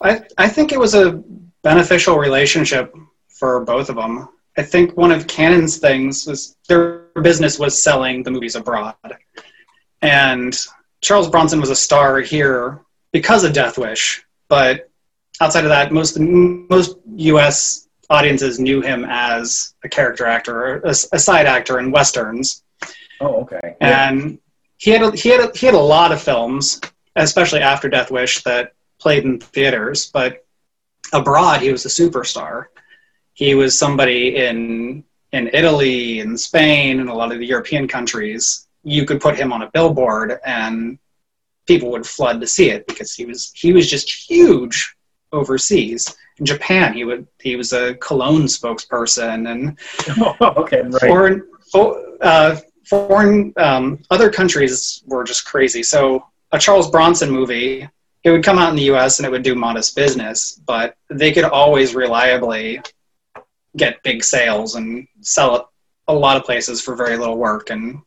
[0.00, 1.22] I, I think it was a
[1.62, 2.94] beneficial relationship
[3.28, 4.28] for both of them.
[4.56, 8.94] I think one of Cannon's things was their business was selling the movies abroad.
[10.02, 10.56] And
[11.00, 12.80] Charles Bronson was a star here
[13.12, 14.88] because of Death Wish, but
[15.40, 17.88] outside of that, most most U.S.
[18.10, 22.62] audiences knew him as a character actor, a, a side actor in westerns
[23.20, 23.76] Oh, okay.
[23.80, 24.38] and
[24.76, 26.80] he had a, he had a, he had a lot of films,
[27.16, 30.06] especially after Death Wish, that played in theaters.
[30.12, 30.46] But
[31.12, 32.66] abroad, he was a superstar.
[33.34, 38.66] He was somebody in in Italy and Spain and a lot of the European countries.
[38.84, 40.98] You could put him on a billboard, and
[41.66, 44.94] people would flood to see it because he was he was just huge
[45.32, 46.16] overseas.
[46.38, 49.78] In Japan, he would he was a cologne spokesperson and
[50.58, 51.02] okay, right.
[51.02, 55.82] foreign fo- uh, foreign um, other countries were just crazy.
[55.82, 57.86] So a Charles Bronson movie,
[58.24, 59.18] it would come out in the U.S.
[59.18, 62.80] and it would do modest business, but they could always reliably
[63.76, 65.62] get big sales and sell it
[66.08, 68.00] a lot of places for very little work and.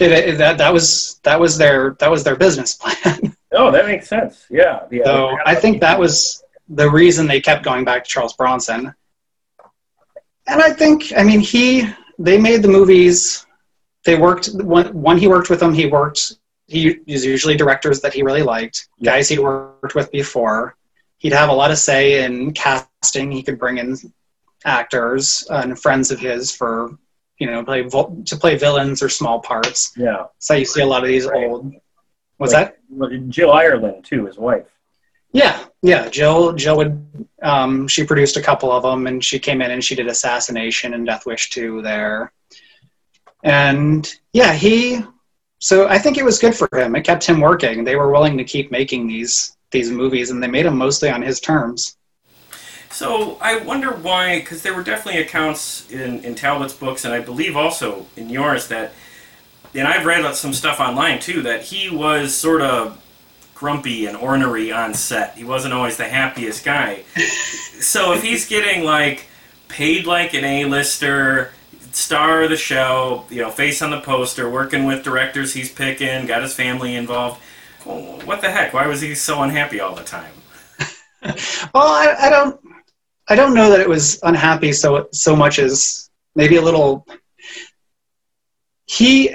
[0.00, 3.36] It, it, that that was that was their that was their business plan.
[3.52, 4.46] Oh, that makes sense.
[4.50, 4.86] Yeah.
[4.90, 5.04] yeah.
[5.04, 8.94] So I think that was the reason they kept going back to Charles Bronson.
[10.46, 11.88] And I think, I mean, he,
[12.18, 13.46] they made the movies,
[14.04, 16.34] they worked, when, when he worked with them, he worked,
[16.66, 20.76] he was usually directors that he really liked, guys he'd worked with before.
[21.18, 23.32] He'd have a lot of say in casting.
[23.32, 23.96] He could bring in
[24.68, 26.96] actors and friends of his for,
[27.38, 29.92] you know, play, to play villains or small parts.
[29.96, 30.26] Yeah.
[30.38, 31.74] So you see a lot of these old,
[32.36, 33.28] what's Like, that?
[33.28, 34.66] Jill Ireland too, his wife.
[35.32, 36.08] Yeah, yeah.
[36.08, 37.06] Jill, Jill would.
[37.42, 40.94] Um, she produced a couple of them, and she came in and she did Assassination
[40.94, 42.32] and Death Wish two there.
[43.44, 45.02] And yeah, he.
[45.58, 46.96] So I think it was good for him.
[46.96, 47.84] It kept him working.
[47.84, 51.20] They were willing to keep making these these movies, and they made them mostly on
[51.20, 51.97] his terms.
[52.90, 57.20] So I wonder why, because there were definitely accounts in, in Talbot's books, and I
[57.20, 58.92] believe also in yours, that
[59.74, 63.02] and I've read some stuff online too that he was sort of
[63.54, 65.36] grumpy and ornery on set.
[65.36, 67.02] He wasn't always the happiest guy.
[67.80, 69.26] so if he's getting like
[69.68, 71.52] paid like an A-lister,
[71.92, 76.26] star of the show, you know, face on the poster, working with directors he's picking,
[76.26, 77.40] got his family involved.
[77.84, 78.72] Well, what the heck?
[78.72, 80.32] Why was he so unhappy all the time?
[81.74, 82.60] well, I, I don't,
[83.28, 87.06] I don't know that it was unhappy so so much as maybe a little.
[88.86, 89.34] He,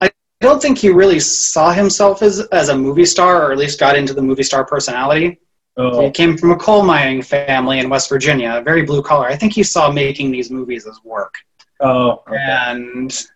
[0.00, 0.10] I
[0.40, 3.96] don't think he really saw himself as as a movie star, or at least got
[3.96, 5.38] into the movie star personality.
[5.76, 6.04] Oh.
[6.04, 9.26] He came from a coal mining family in West Virginia, very blue collar.
[9.26, 11.34] I think he saw making these movies as work.
[11.80, 12.36] Oh, okay.
[12.36, 13.26] and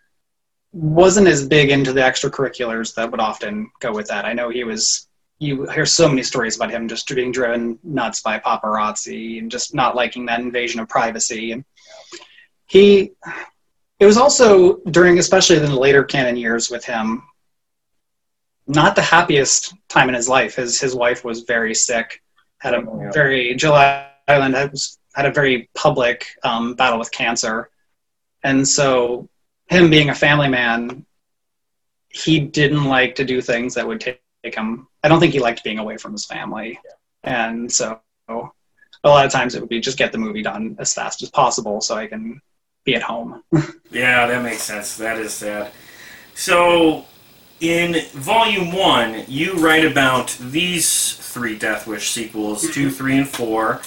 [0.72, 4.24] wasn't as big into the extracurriculars that would often go with that.
[4.24, 5.08] I know he was.
[5.38, 9.74] You hear so many stories about him just being driven nuts by paparazzi and just
[9.74, 11.52] not liking that invasion of privacy.
[11.52, 11.64] And
[12.66, 13.12] he,
[13.98, 17.22] it was also during, especially in the later Cannon years with him,
[18.66, 20.54] not the happiest time in his life.
[20.54, 22.22] His his wife was very sick,
[22.58, 23.12] had a Oh, yeah.
[23.12, 24.74] very Jill Ireland had,
[25.14, 27.68] had a very public um, battle with cancer,
[28.42, 29.28] and so
[29.68, 31.04] him being a family man,
[32.08, 34.86] he didn't like to do things that would take, take him.
[35.02, 36.78] I don't think he liked being away from his family,
[37.22, 38.00] and so
[39.04, 41.30] a lot of times it would be just get the movie done as fast as
[41.30, 42.40] possible so I can
[42.84, 43.42] be at home.
[43.90, 44.96] Yeah, that makes sense.
[44.96, 45.70] That is sad.
[46.34, 47.04] So,
[47.60, 53.82] in volume one, you write about these three Death Wish sequels two, three, and four.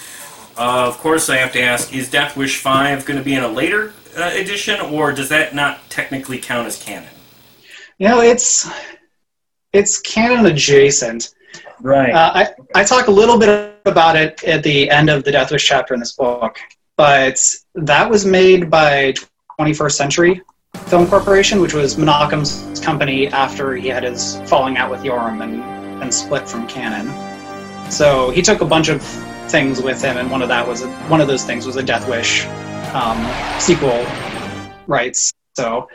[0.57, 3.43] Uh, of course, I have to ask is Death Wish 5 going to be in
[3.43, 7.09] a later uh, edition, or does that not technically count as canon?
[7.97, 8.71] You know, it's
[9.73, 11.33] it's canon adjacent.
[11.81, 12.11] Right.
[12.11, 15.51] Uh, I, I talk a little bit about it at the end of the Death
[15.51, 16.57] Wish chapter in this book,
[16.95, 17.43] but
[17.75, 19.13] that was made by
[19.59, 20.41] 21st Century
[20.85, 25.61] Film Corporation, which was Menachem's company after he had his falling out with Yoram and,
[26.01, 27.11] and split from Cannon.
[27.91, 29.01] So he took a bunch of
[29.49, 32.07] things with him, and one of that was one of those things was a Death
[32.07, 32.45] Wish
[32.93, 34.05] um, sequel
[34.87, 35.33] rights.
[35.55, 35.87] So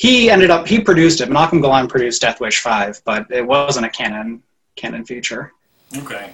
[0.00, 1.28] he ended up he produced it.
[1.28, 4.42] Menachem Golan produced Death Wish Five, but it wasn't a canon
[4.74, 5.52] canon feature.
[5.94, 6.32] Okay.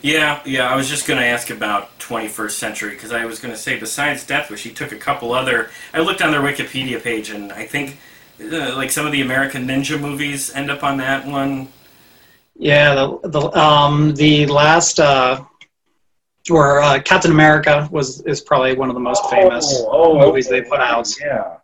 [0.00, 3.52] Yeah, yeah, I was just going to ask about 21st Century because I was going
[3.52, 5.70] to say, besides Death Wish, he took a couple other.
[5.92, 7.98] I looked on their Wikipedia page and I think
[8.40, 11.68] uh, like some of the American Ninja movies end up on that one.
[12.58, 15.44] Yeah, the the um the last uh,
[16.50, 20.60] or uh, Captain America was is probably one of the most famous oh, movies okay.
[20.60, 21.55] they put out Yeah.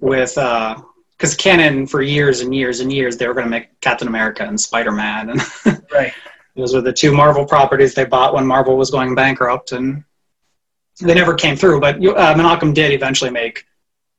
[0.00, 4.08] With because Cannon for years and years and years they were going to make Captain
[4.08, 5.40] America and Spider Man and
[5.92, 6.12] Right.
[6.56, 10.04] those were the two Marvel properties they bought when Marvel was going bankrupt and
[11.00, 11.80] they never came through.
[11.80, 13.66] But uh, Menachem did eventually make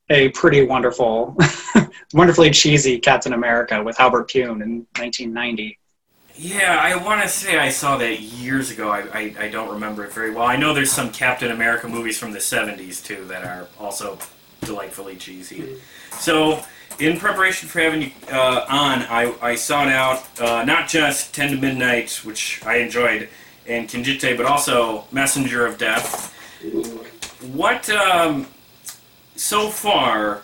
[0.09, 1.37] a pretty wonderful,
[2.13, 5.77] wonderfully cheesy Captain America with Albert Pyun in 1990.
[6.35, 8.89] Yeah, I want to say I saw that years ago.
[8.89, 10.45] I, I, I don't remember it very well.
[10.45, 14.17] I know there's some Captain America movies from the 70s too that are also
[14.61, 15.77] delightfully cheesy.
[16.11, 16.63] So,
[16.99, 21.51] in preparation for having you uh, on, I, I sought out uh, not just 10
[21.51, 23.29] to Midnight, which I enjoyed,
[23.67, 26.33] and Kinjite, but also Messenger of Death.
[27.53, 28.47] What, um,
[29.35, 30.43] so far,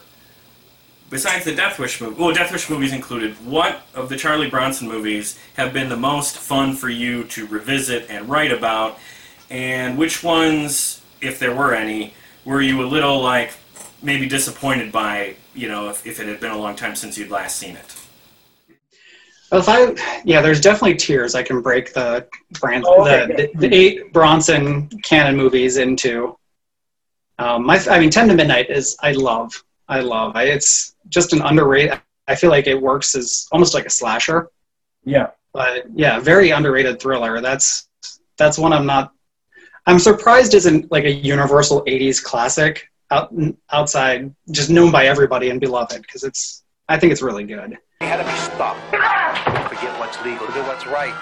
[1.10, 4.88] besides the Death Wish movie, well, Death Wish movies included, what of the Charlie Bronson
[4.88, 8.98] movies have been the most fun for you to revisit and write about?
[9.50, 12.14] And which ones, if there were any,
[12.46, 13.54] were you a little like
[14.02, 17.30] maybe disappointed by, you know, if, if it had been a long time since you'd
[17.32, 17.96] last seen it?
[19.52, 22.28] Well, if I, yeah, there's definitely tiers I can break the
[22.60, 23.50] brand, Oh, okay.
[23.56, 26.38] the, the eight Bronson Cannon movies into.
[27.40, 30.36] Um, my, I mean, Ten to Midnight is I love, I love.
[30.36, 32.00] I, it's just an underrated.
[32.28, 34.50] I feel like it works as almost like a slasher,
[35.06, 35.28] Yeah.
[35.54, 37.40] but yeah, very underrated thriller.
[37.40, 37.88] That's
[38.38, 39.14] that's one I'm not.
[39.86, 43.34] I'm surprised isn't like a universal '80s classic out,
[43.72, 46.64] outside, just known by everybody and beloved because it's.
[46.90, 47.78] I think it's really good.
[48.00, 48.80] He had to be stopped.
[48.92, 51.16] Don't forget what's legal, do what's right.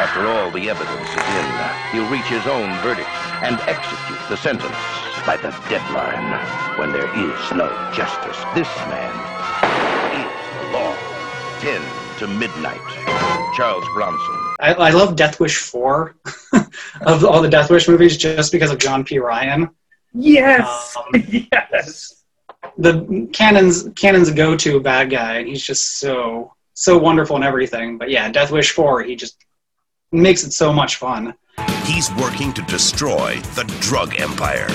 [0.00, 1.48] After all the evidence is in,
[1.92, 3.10] he'll reach his own verdict
[3.44, 4.76] and execute the sentence
[5.26, 8.38] by the deadline when there is no justice.
[8.54, 9.12] This man
[10.16, 10.96] is the law.
[11.60, 11.82] 10
[12.20, 12.80] to midnight.
[13.54, 14.54] Charles Bronson.
[14.60, 16.14] I, I love Death Wish 4
[17.02, 19.18] of all the Death Wish movies just because of John P.
[19.18, 19.68] Ryan.
[20.12, 20.96] Yes.
[20.96, 22.24] Um, yes.
[22.78, 27.98] The Cannon's Cannon's go-to bad guy, and he's just so so wonderful and everything.
[27.98, 29.36] But yeah, Death Wish Four, he just
[30.12, 31.34] makes it so much fun.
[31.84, 34.66] He's working to destroy the drug empire.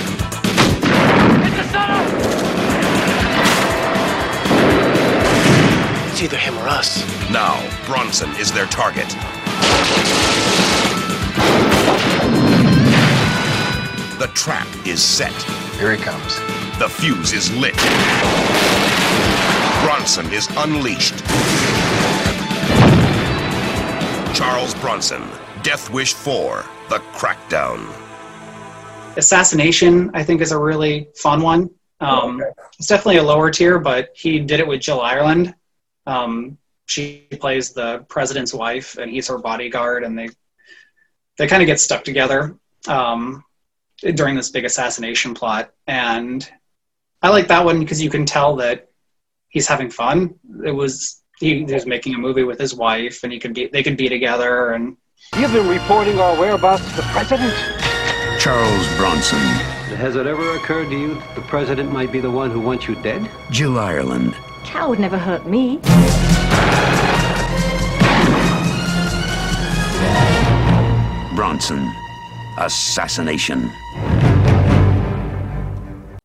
[6.12, 7.04] It's either him or us.
[7.30, 9.14] Now, Bronson is their target.
[14.26, 15.40] The trap is set.
[15.78, 16.38] Here he comes.
[16.80, 17.76] The fuse is lit.
[19.84, 21.20] Bronson is unleashed.
[24.36, 25.22] Charles Bronson,
[25.62, 27.86] Death Wish 4, The Crackdown.
[29.16, 31.70] Assassination, I think, is a really fun one.
[32.00, 32.42] Um,
[32.80, 35.54] It's definitely a lower tier, but he did it with Jill Ireland.
[36.08, 36.58] Um,
[36.88, 40.30] she plays the president's wife, and he's her bodyguard, and they
[41.38, 42.58] they kind of get stuck together
[42.88, 43.44] um,
[44.02, 45.72] during this big assassination plot.
[45.88, 46.50] And
[47.22, 48.90] I like that one because you can tell that
[49.50, 50.36] he's having fun.
[50.64, 53.68] It was he, he was making a movie with his wife, and he could be
[53.68, 54.98] they could be together, and
[55.38, 57.54] You've been reporting our whereabouts to the president?
[58.40, 59.40] Charles Bronson.
[59.98, 62.88] Has it ever occurred to you that the president might be the one who wants
[62.88, 63.30] you dead?
[63.52, 64.34] Jill Ireland.
[64.64, 65.80] Cow would never hurt me.
[71.36, 71.94] Bronson.
[72.58, 73.72] Assassination.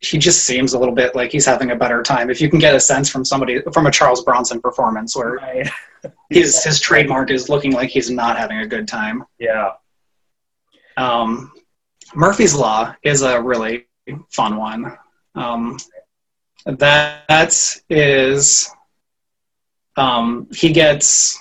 [0.00, 2.30] he just seems a little bit like he's having a better time.
[2.30, 5.38] If you can get a sense from somebody from a Charles Bronson performance where
[6.30, 9.24] his his trademark is looking like he's not having a good time.
[9.38, 9.72] Yeah.
[10.96, 11.52] Um,
[12.14, 13.86] Murphy's Law is a really
[14.30, 14.96] fun one.
[15.34, 15.78] Um,
[16.64, 18.70] that is
[19.96, 21.38] um, he gets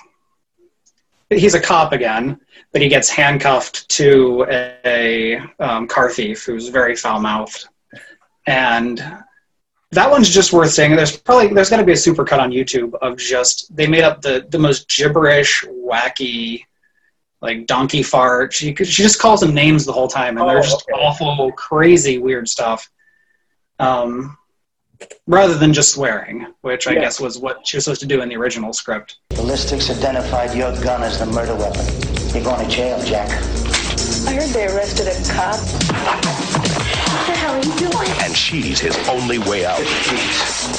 [1.29, 2.39] he's a cop again,
[2.71, 4.45] but he gets handcuffed to
[4.85, 7.67] a, um, car thief who's very foul mouthed,
[8.45, 8.97] and
[9.91, 10.95] that one's just worth saying.
[10.95, 14.21] There's probably there's got to be a supercut on YouTube of just they made up
[14.21, 16.63] the the most gibberish, wacky,
[17.41, 18.53] like donkey fart.
[18.53, 21.01] She she just calls them names the whole time, and they're Oh, just okay.
[21.01, 22.87] awful, crazy, weird stuff.
[23.79, 24.37] Um,
[25.27, 26.99] rather than just swearing, which I Yeah.
[27.01, 29.17] guess was what she was supposed to do in the original script.
[29.29, 32.18] Ballistics identified your gun as the murder weapon.
[32.33, 33.29] You're going to jail, Jack.
[34.27, 35.55] I heard they arrested a cop.
[35.57, 38.09] What the hell are you doing?
[38.21, 39.79] And she's his only way out.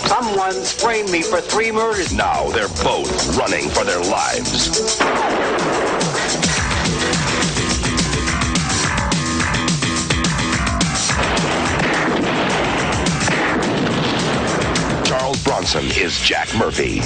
[0.06, 2.12] Someone's framed me for three murders.
[2.12, 4.98] Now they're both running for their lives.
[15.04, 17.00] Charles Bronson is Jack Murphy.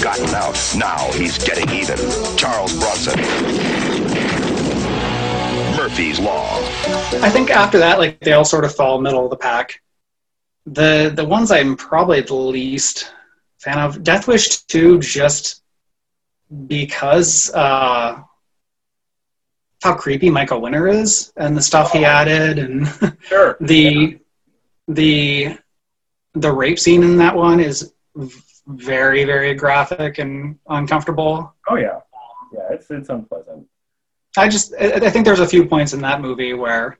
[0.00, 0.74] Murphy's gotten out.
[0.78, 1.96] Now he's getting even.
[2.36, 3.20] Charles Bronson.
[5.76, 6.58] Murphy's Law.
[7.22, 9.80] I think after that, like they all sort of fall middle of the pack.
[10.66, 13.12] The the ones I'm probably the least
[13.58, 15.62] fan of, Death Wish two, just
[16.66, 18.22] because uh,
[19.82, 23.56] how creepy Michael Winner is and the stuff he added, and Sure.
[23.60, 24.18] the
[24.88, 25.58] the
[26.34, 31.54] the rape scene in that one is v- very very graphic and uncomfortable.
[31.68, 32.00] Oh yeah.
[32.52, 33.66] Yeah, it's it's unpleasant.
[34.36, 36.98] I just I, I think there's a few points in that movie where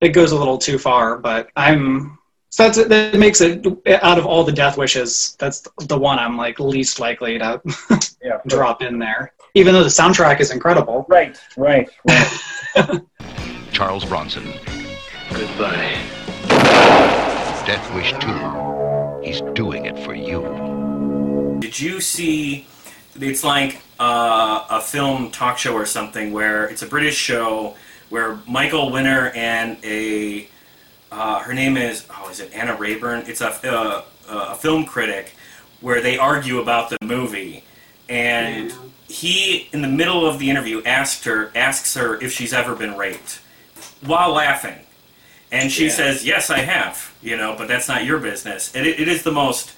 [0.00, 2.18] it goes a little too far, but I'm
[2.48, 3.64] so that's that makes it
[4.02, 7.60] out of all the death wishes, that's the one I'm like least likely to
[8.22, 8.38] Yeah.
[8.46, 9.32] drop in there.
[9.54, 11.06] Even though the soundtrack is incredible.
[11.08, 13.00] Right, right, right.
[13.72, 14.44] Charles Bronson.
[15.30, 15.98] Goodbye.
[17.66, 19.20] Death Wish 2.
[19.22, 19.69] He's doing it for you.
[21.70, 22.66] Did you see?
[23.20, 27.76] It's like uh, a film talk show or something where it's a British show
[28.08, 30.48] where Michael Winner and a
[31.12, 33.28] uh, her name is oh is it Anna Raeburn?
[33.28, 35.36] It's a uh, a film critic
[35.80, 37.62] where they argue about the movie,
[38.08, 38.72] and
[39.06, 42.96] he in the middle of the interview asked her asks her if she's ever been
[42.96, 43.38] raped
[44.04, 44.74] while laughing.
[45.52, 45.92] And she Yeah.
[45.92, 48.74] says, "Yes, I have." You know, but that's not your business.
[48.74, 49.74] And it, it is the most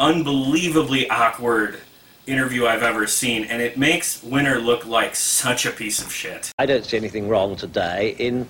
[0.00, 1.78] unbelievably awkward
[2.26, 6.50] interview I've ever seen, and it makes Winner look like such a piece of shit.
[6.58, 8.48] I don't see anything wrong today in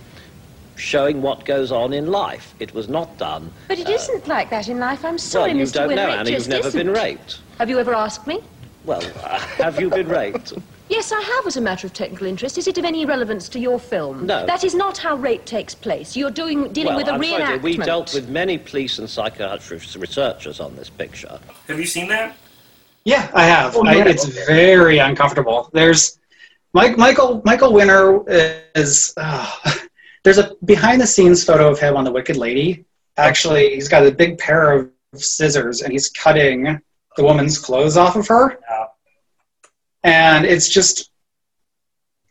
[0.77, 2.55] showing what goes on in life.
[2.61, 3.53] It was not done.
[3.69, 5.05] But it not like that in life.
[5.05, 5.73] I'm sorry, well, you Mr.
[5.75, 6.07] don't Winner.
[6.07, 6.31] know, it Anna.
[6.31, 7.05] You've never been isn't.
[7.05, 7.41] raped.
[7.59, 8.41] Have you ever asked me?
[8.85, 10.55] Well, uh, have you been raped?
[10.91, 12.59] Yes, I have as a matter of technical interest.
[12.59, 14.27] Is it of any relevance to your film?
[14.27, 14.45] No.
[14.45, 16.17] That is not how rape takes place.
[16.17, 17.63] You're doing dealing well, with a I'm sorry, reenactment.
[17.63, 21.39] we dealt with many police and psychiatric researchers on this picture.
[21.69, 22.37] Have you seen that?
[23.05, 23.77] Yeah, I have.
[23.77, 25.71] Oh, I, yeah, it's very uncomfortable.
[25.73, 26.19] There's
[26.73, 28.25] Mike Michael Michael Winner
[28.75, 29.49] is uh,
[30.25, 32.85] there's a behind the scenes photo of him on the Wicked Lady.
[33.17, 36.81] Actually, he's got a big pair of scissors and he's cutting
[37.17, 38.59] the woman's clothes off of her.
[40.03, 41.11] And it's just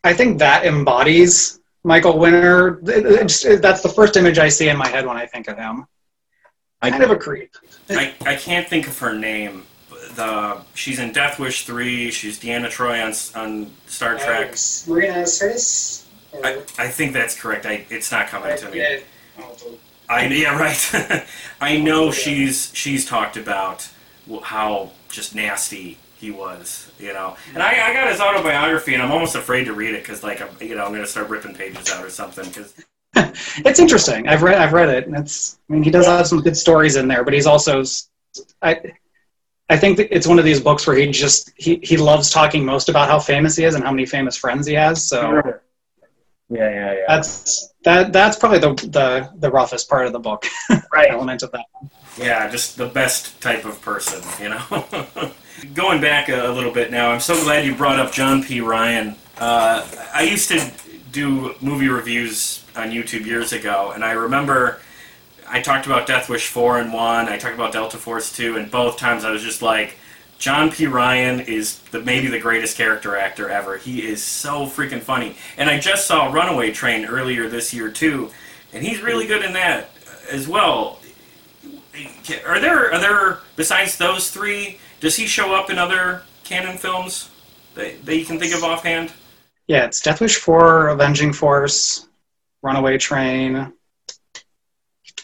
[0.04, 2.80] I think that embodies Michael Winner.
[2.90, 5.48] it- it's- it- that's the first image I see in my head when I think
[5.48, 5.86] of him.
[6.82, 7.54] Kind of a creep.
[7.90, 9.66] I, I can't think of her name.
[10.16, 12.10] The she's in Death Wish three.
[12.12, 14.52] She's Deanna Troi on on Star Trek.
[14.88, 16.04] Marina Sirtis?
[16.44, 17.66] I, I think that's correct.
[17.66, 18.80] I it's not coming to me.
[18.80, 19.00] Yeah.
[20.08, 21.26] I yeah right.
[21.62, 23.88] I know she's she's talked about
[24.44, 27.36] how just nasty he was, you know.
[27.54, 30.42] And I, I got his autobiography, and I'm almost afraid to read it because like
[30.42, 32.74] I'm you know I'm gonna start ripping pages out or something because
[33.66, 34.28] It's interesting.
[34.28, 35.60] I've read I've read it, and it's.
[35.70, 37.84] I mean, he does have some good stories in there, but he's also.
[38.62, 38.80] I,
[39.70, 42.66] I think that it's one of these books where he just he, he loves talking
[42.66, 45.08] most about how famous he is and how many famous friends he has.
[45.08, 45.64] So Sure.
[46.52, 47.06] Yeah, yeah, yeah.
[47.08, 50.46] that's that that's probably the the, the roughest part of the book.
[50.92, 51.12] Right.
[51.12, 51.66] element of that.
[52.18, 54.86] Yeah, just the best type of person, you know.
[55.74, 58.62] Going back a, a little bit now, I'm so glad you brought up John P.
[58.62, 59.16] Ryan.
[59.38, 60.72] Uh, I used to
[61.12, 64.80] do movie reviews on YouTube years ago, and I remember
[65.48, 68.70] I talked about Death Wish 4 and 1, I talked about Delta Force 2, and
[68.70, 69.98] both times I was just like,
[70.38, 70.88] John P.
[70.88, 73.78] Ryan is the, maybe the greatest character actor ever.
[73.78, 75.36] He is so freaking funny.
[75.58, 78.30] And I just saw Runaway Train earlier this year, too,
[78.72, 79.90] and he's really good in that
[80.32, 81.00] as well.
[82.46, 84.80] Are there are there besides those three?
[85.00, 87.30] Does he show up in other Cannon films
[87.76, 89.14] that, that you can think of offhand?
[89.68, 92.08] Yeah, it's Death Wish 4, Avenging Force,
[92.62, 93.72] Runaway Train.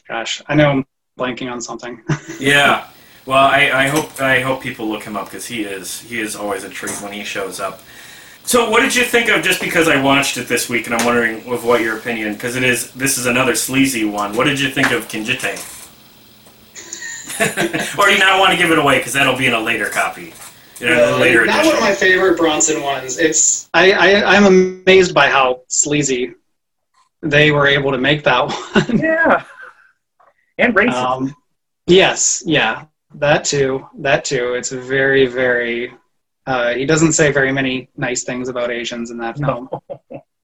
[0.07, 0.85] Gosh, I know I'm
[1.17, 2.01] blanking on something.
[2.39, 2.87] Yeah.
[3.25, 6.35] Well, I, I hope I hope people look him up because he is he is
[6.35, 7.81] always a treat when he shows up.
[8.43, 9.43] So, what did you think of?
[9.43, 12.55] Just because I watched it this week, and I'm wondering of what your opinion, because
[12.55, 14.35] it is this is another sleazy one.
[14.35, 15.84] What did you think of Kinjite?
[17.97, 20.33] or you not want to give it away because that'll be in a later copy,
[20.81, 21.67] in a later Not edition.
[21.67, 23.17] one of my favorite Bronson ones.
[23.17, 26.33] It's I, I I'm amazed by how sleazy
[27.21, 28.49] they were able to make that
[28.87, 28.97] one.
[28.99, 29.43] Yeah.
[30.57, 30.93] And racist.
[30.93, 31.35] Um,
[31.87, 33.85] yes, yeah, that too.
[33.99, 34.53] That too.
[34.53, 35.93] It's very, very.
[36.47, 39.69] Uh, he doesn't say very many nice things about Asians in that film.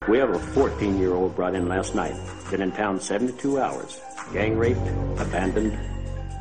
[0.08, 2.12] We have a 14 year old brought in last night.
[2.50, 4.00] Been in town 72 hours.
[4.32, 4.80] Gang raped,
[5.16, 5.78] abandoned.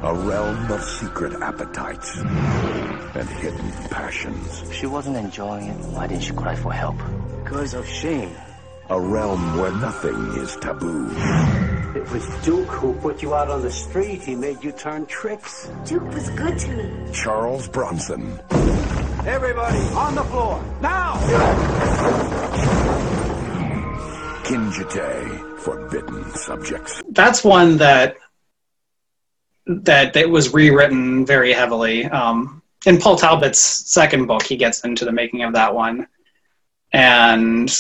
[0.03, 4.63] A realm of secret appetites and hidden passions.
[4.73, 5.77] She wasn't enjoying it.
[5.93, 6.97] Why didn't she cry for help?
[7.43, 8.35] Because of shame.
[8.89, 11.07] A realm where nothing is taboo.
[11.95, 14.23] It was Duke who put you out on the street.
[14.23, 15.69] He made you turn tricks.
[15.85, 17.13] Duke was good to me.
[17.13, 18.39] Charles Bronson.
[19.27, 21.13] Everybody on the floor, now!
[24.45, 27.03] Kinjite, forbidden subjects.
[27.11, 28.17] That's one that
[29.65, 32.05] that that was rewritten very heavily.
[32.05, 36.07] Um, in Paul Talbot's second book, he gets into the making of that one,
[36.93, 37.71] and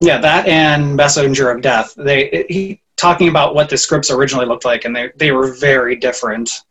[0.00, 1.94] yeah, that and Messenger of Death.
[1.96, 5.96] They he talking about what the scripts originally looked like, and they they were very
[5.96, 6.62] different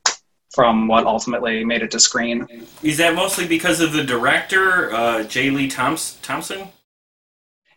[0.55, 2.47] from what ultimately made it to screen.
[2.81, 5.49] Is that mostly because of the director, uh, J.
[5.49, 6.69] Lee Thompson?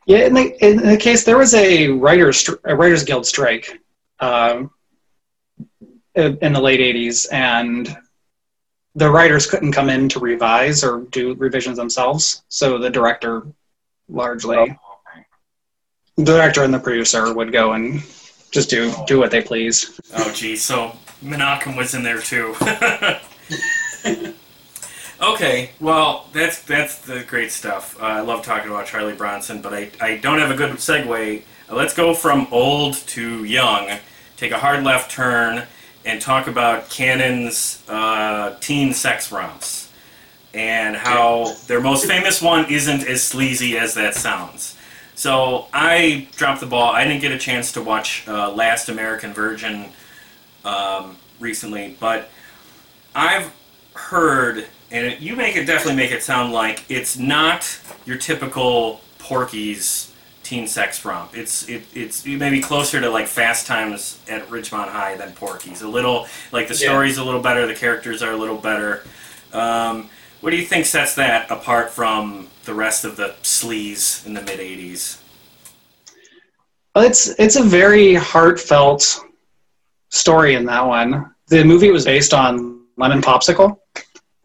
[0.06, 3.78] Yeah, in the, in the case, there was a writers a writers guild strike
[4.20, 4.70] um,
[6.18, 7.96] in in the late '80s, and
[8.94, 12.42] the writers couldn't come in to revise or do revisions themselves.
[12.48, 13.46] So the director,
[14.08, 14.76] largely,
[16.16, 18.02] the director and the producer would go and
[18.50, 20.00] just do do what they pleased.
[20.16, 20.62] Oh, geez.
[20.62, 22.54] So Menachem was in there too.
[25.22, 28.00] okay, well, that's that's the great stuff.
[28.00, 31.42] Uh, I love talking about Charlie Bronson, but I, I don't have a good segue.
[31.70, 33.98] Uh, let's go from old to young.
[34.36, 35.66] Take a hard left turn
[36.08, 39.92] and talk about Cannon's uh, teen sex romps
[40.54, 44.74] and how their most famous one isn't as sleazy as that sounds.
[45.14, 46.92] So I dropped the ball.
[46.94, 49.90] I didn't get a chance to watch uh, Last American Virgin
[50.64, 52.30] um, recently, but
[53.14, 53.52] I've
[53.92, 59.02] heard, and it, you make it definitely make it sound like it's not your typical
[59.18, 60.07] Porky's
[60.48, 61.36] teen sex romp.
[61.36, 65.82] It's it, it's maybe closer to like Fast Times at Ridgemont High than Porky's.
[65.82, 66.88] A little like the Yeah.
[66.88, 69.02] story's a little better, the characters are a little better.
[69.52, 70.08] Um,
[70.40, 74.40] what do you think sets that apart from the rest of the sleaze in the
[74.40, 75.18] mid '80s?
[76.94, 79.20] Well, it's it's a very heartfelt
[80.10, 81.34] story in that one.
[81.48, 83.78] The movie was based on Lemon Popsicle.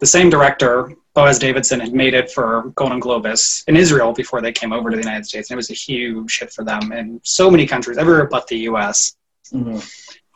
[0.00, 4.52] The same director, Boaz Davidson, had made it for Golan Globus in Israel before they
[4.52, 7.20] came over to the United States, and it was a huge hit for them in
[7.22, 9.16] so many countries, everywhere but the U.S.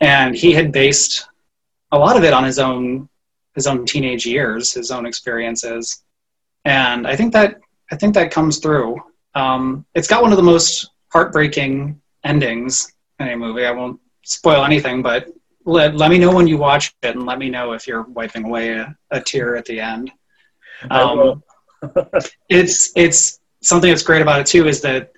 [0.01, 1.26] And he had based
[1.91, 3.09] a lot of it on his own
[3.55, 6.05] his own teenage years, his own experiences,
[6.64, 7.61] and I think that
[7.91, 8.97] I think that comes through.
[9.35, 13.64] Um, it's got one of the most heartbreaking endings in a movie.
[13.64, 15.29] I won't spoil anything, but
[15.64, 18.45] let, let me know when you watch it and let me know if you're wiping
[18.45, 20.11] away a, a tear at the end.
[20.91, 21.43] Um,
[22.49, 25.12] it's it's something that's great about it too is that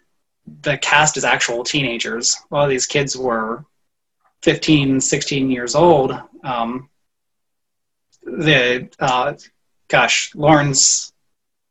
[0.63, 2.37] the cast is actual teenagers.
[2.51, 3.65] A lot of these kids were
[4.43, 6.19] 15, 16 years old.
[6.43, 6.89] Um,
[8.23, 9.35] the uh,
[9.89, 11.13] gosh, Lawrence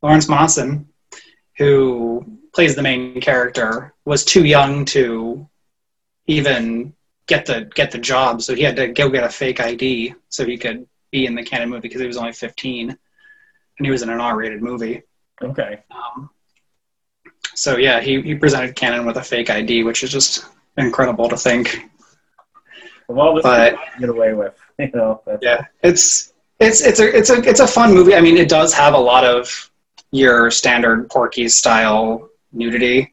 [0.02, 0.86] Lawrence Monoson,
[1.58, 5.48] who plays the main character, was too young to
[6.28, 6.94] even
[7.28, 10.46] get the get the job, so he had to go get a fake ID so
[10.46, 12.98] he could be in the Cannon movie because he was only 15,
[13.80, 15.02] and he was in an R-rated movie.
[15.42, 15.80] Okay.
[15.90, 16.30] Um,
[17.56, 20.46] so yeah, he, he presented Cannon with a fake ID, which is just
[20.78, 21.90] incredible to think.
[23.08, 25.22] Well, this But- get away with, you know.
[25.42, 28.14] Yeah, it's it's it's a it's a it's a fun movie.
[28.14, 29.72] I mean, it does have a lot of
[30.12, 33.12] your standard Porky style nudity,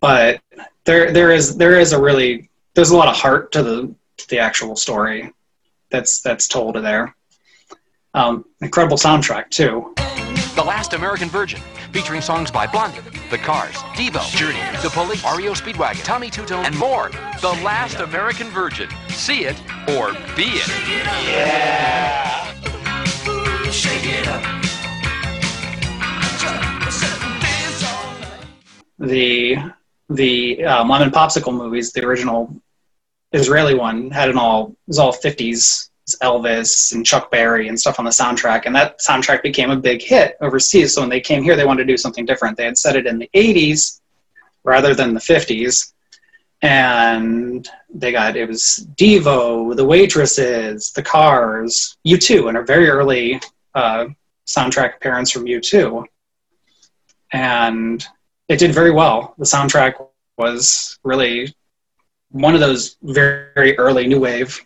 [0.00, 0.40] but
[0.84, 4.28] there there is there is a really there's a lot of heart to the to
[4.28, 5.32] the actual story
[5.90, 7.15] that's that's told there.
[8.16, 9.92] Um, incredible soundtrack too.
[10.54, 11.60] The Last American Virgin,
[11.92, 13.00] featuring songs by Blondie,
[13.30, 17.10] The Cars, Devo, Journey, The Police, REO Speedwagon, Tommy Tutone, and more.
[17.42, 18.88] The Last American Virgin.
[19.08, 19.60] See it
[19.90, 20.68] or be it.
[21.28, 22.52] Yeah.
[23.70, 24.42] Shake it up.
[28.98, 29.58] the
[30.08, 32.56] the um, lemon popsicle movies, the original
[33.32, 35.90] Israeli one, had an all it was all fifties
[36.22, 40.00] Elvis and Chuck Berry and stuff on the soundtrack, and that soundtrack became a big
[40.00, 40.94] hit overseas.
[40.94, 42.56] So when they came here, they wanted to do something different.
[42.56, 44.00] They had set it in the eighties
[44.62, 45.94] rather than the fifties,
[46.62, 52.88] and they got it was Devo, the waitresses, the Cars, U two, and a very
[52.88, 53.40] early
[53.74, 54.06] uh,
[54.46, 56.06] soundtrack appearance from U two,
[57.32, 58.06] and
[58.48, 59.34] it did very well.
[59.38, 59.94] The soundtrack
[60.38, 61.54] was really
[62.30, 64.60] one of those very, very early new wave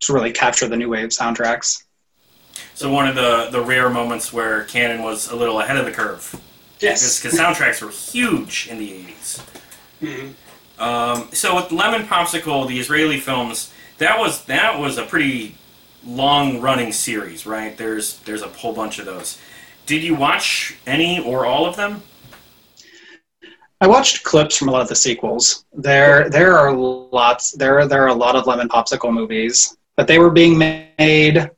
[0.00, 1.84] to really capture the new wave soundtracks.
[2.74, 5.92] So one of the the rare moments where Cannon was a little ahead of the
[5.92, 6.40] curve.
[6.80, 7.20] Yes.
[7.20, 9.06] Because soundtracks were huge in the
[10.02, 10.34] 80s.
[10.78, 15.56] Um, so with Lemon Popsicle, the Israeli films, that was that was a pretty
[16.04, 17.76] long running series, right?
[17.76, 19.38] There's there's a whole bunch of those.
[19.86, 22.02] Did you watch any or all of them?
[23.80, 25.64] I watched clips from a lot of the sequels.
[25.74, 27.52] There, there are lots.
[27.52, 31.50] There, there are a lot of lemon popsicle movies, but they were being made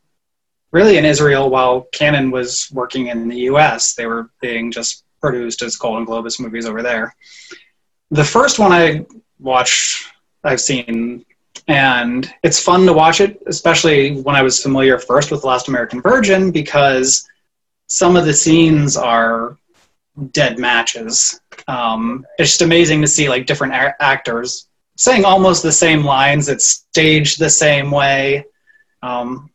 [0.73, 3.95] really in Israel while Cannon was working in the U.S.
[3.95, 7.15] They were being just produced as Golan Globus movies over there.
[8.11, 9.05] The first one I
[9.39, 10.07] watched,
[10.45, 11.25] I've seen,
[11.67, 15.69] and it's fun to watch it, especially when I was familiar first with The Last
[15.69, 17.29] American Virgin, because
[17.89, 19.57] some of the scenes are
[20.33, 21.41] dead matches.
[21.67, 24.68] Um, it's just amazing to see like different a- actors
[24.99, 26.49] saying almost the same lines.
[26.49, 28.45] It's staged the same way.
[29.03, 29.51] Um,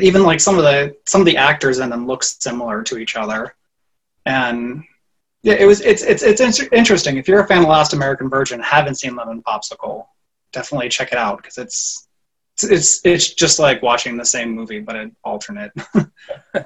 [0.00, 3.16] even like some of the some of the actors in them look similar to each
[3.16, 3.54] other,
[4.24, 4.84] and
[5.42, 6.40] yeah, it was it's it's it's
[6.72, 7.18] interesting.
[7.18, 10.06] If you're a fan of Last American Virgin, haven't seen Lemon Popsicle,
[10.52, 12.08] definitely check it out because it's
[12.62, 15.72] it's it's just like watching the same movie but an alternate,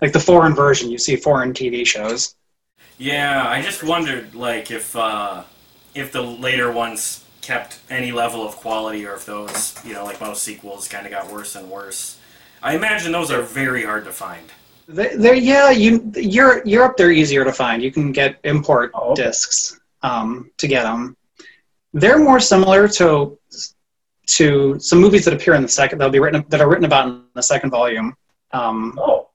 [0.00, 0.90] like the foreign version.
[0.90, 2.36] You see foreign TV shows.
[2.98, 5.44] Yeah, I just wondered like if uh,
[5.94, 10.20] if the later ones kept any level of quality or if those, you know, like
[10.20, 12.18] most sequels kind of got worse and worse.
[12.62, 14.46] I imagine those are very hard to find.
[14.88, 17.82] They- They're, yeah, you Europe Europe they're easier to find.
[17.82, 21.16] You can get import discs um, to get them.
[21.92, 23.38] They're more similar to
[24.26, 25.98] to some movies that appear in the second.
[25.98, 28.14] They'll be written that are written about in the second volume.
[28.52, 29.28] Um, oh,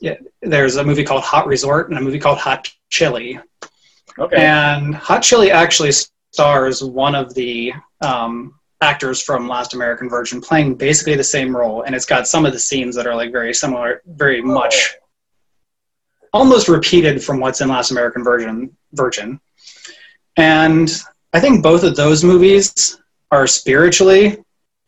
[0.00, 0.16] yeah.
[0.42, 3.38] There's a movie called Hot Resort and a movie called Hot Chili.
[4.18, 4.36] Okay.
[4.36, 5.92] And Hot Chili actually
[6.32, 11.82] stars one of the um, actors from Last American Virgin playing basically the same role,
[11.82, 14.94] and it's got some of the scenes that are like very similar, very much
[16.32, 18.76] almost repeated from what's in Last American Virgin.
[18.94, 19.40] Virgin,
[20.36, 21.02] and
[21.32, 22.98] I think both of those movies
[23.30, 24.36] are spiritually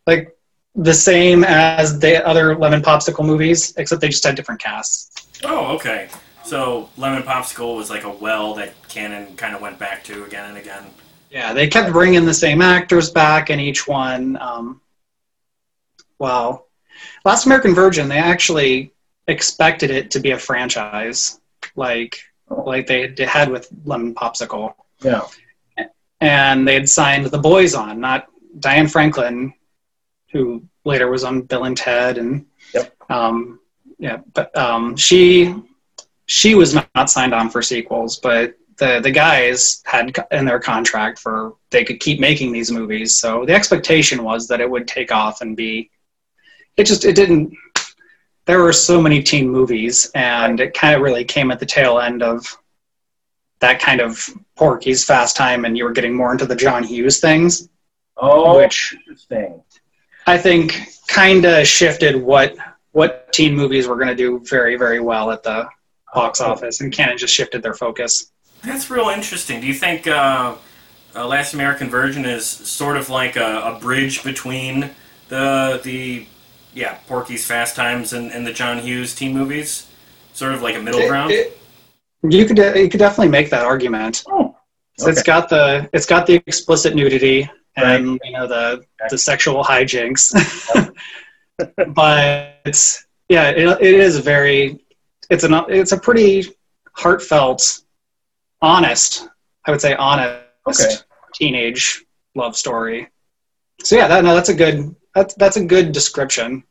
[0.05, 0.35] like
[0.75, 5.27] the same as the other Lemon Popsicle movies, except they just had different casts.
[5.43, 6.09] Oh, okay.
[6.43, 10.49] So Lemon Popsicle was like a well that Cannon kind of went back to again
[10.49, 10.83] and again.
[11.35, 14.37] Yeah, they kept bringing the same actors back in each one.
[14.39, 14.79] Um,
[16.17, 16.69] well,
[17.25, 18.93] Last American Virgin, they actually
[19.27, 21.41] expected it to be a franchise,
[21.75, 22.19] like
[22.49, 25.23] like they, had with Lemon Popsicle, Yeah.
[26.21, 28.27] and they had signed the boys on, not
[28.61, 29.53] Diane Franklin,
[30.31, 32.45] who later was on Bill and Ted, and
[33.09, 33.59] um,
[33.99, 35.53] yeah, but um, she
[36.27, 41.19] she was not signed on for sequels, but the the guys had in their contract
[41.19, 43.17] for they could keep making these movies.
[43.17, 45.89] So the expectation was that it would take off and be.
[46.77, 47.55] It just it didn't.
[48.45, 51.99] There were so many teen movies, and it kind of really came at the tail
[51.99, 52.45] end of
[53.59, 57.19] that kind of Porky's Fast Time, and you were getting more into the John Hughes
[57.19, 57.69] things.
[58.17, 59.63] Oh, which interesting.
[60.27, 62.55] I think kind of shifted what
[62.91, 65.67] what teen movies were going to do very very well at the
[66.13, 66.51] box oh.
[66.51, 68.31] office, and kind of just shifted their focus.
[68.65, 69.61] That's real interesting.
[69.61, 70.55] Do you think uh,
[71.15, 74.91] uh, Last American Virgin is sort of like a, a bridge between
[75.29, 76.25] the the
[76.73, 79.87] yeah Porky's Fast Times and, and the John Hughes teen movies?
[80.33, 81.31] Sort of like a middle It- ground.
[81.31, 81.57] it-
[82.23, 84.23] You could you could definitely make that argument.
[84.97, 85.25] So It's okay.
[85.25, 90.31] got the it's got the explicit nudity and you know the the sexual hijinks,
[91.93, 94.83] but it's yeah it, it is very
[95.29, 96.45] it's an it's a pretty
[96.93, 97.81] heartfelt,
[98.65, 99.27] honest
[99.65, 100.95] I would say honest Okay.
[101.33, 102.03] teenage
[102.33, 103.09] love story.
[103.83, 106.63] So yeah, that, no, that's a good that's that's a good description.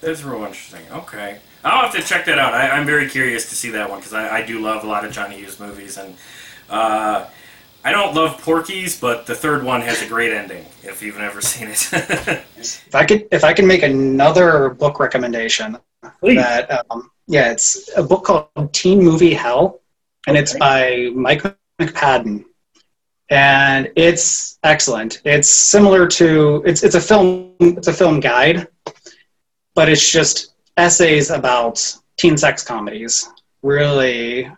[0.00, 0.80] That's real interesting.
[0.90, 1.38] Okay.
[1.64, 2.54] I'll have to check that out.
[2.54, 5.04] I, I'm very curious to see that one because I, I do love a lot
[5.04, 5.98] of Johnny Hughes movies.
[5.98, 6.14] And
[6.70, 7.26] uh,
[7.84, 11.40] I don't love Porky's, but the third one has a great ending if you've never
[11.40, 12.44] seen it.
[12.58, 15.76] If I could, if I can make another book recommendation,
[16.22, 19.80] that um, yeah, it's a book called Teen Movie Hell,
[20.26, 21.42] and it's by Mike
[21.80, 22.44] McPadden,
[23.30, 25.20] and it's excellent.
[25.24, 28.68] It's similar to it's it's a film it's a film guide,
[29.74, 31.82] but it's just essays about
[32.16, 33.28] teen sex comedies,
[33.62, 34.50] really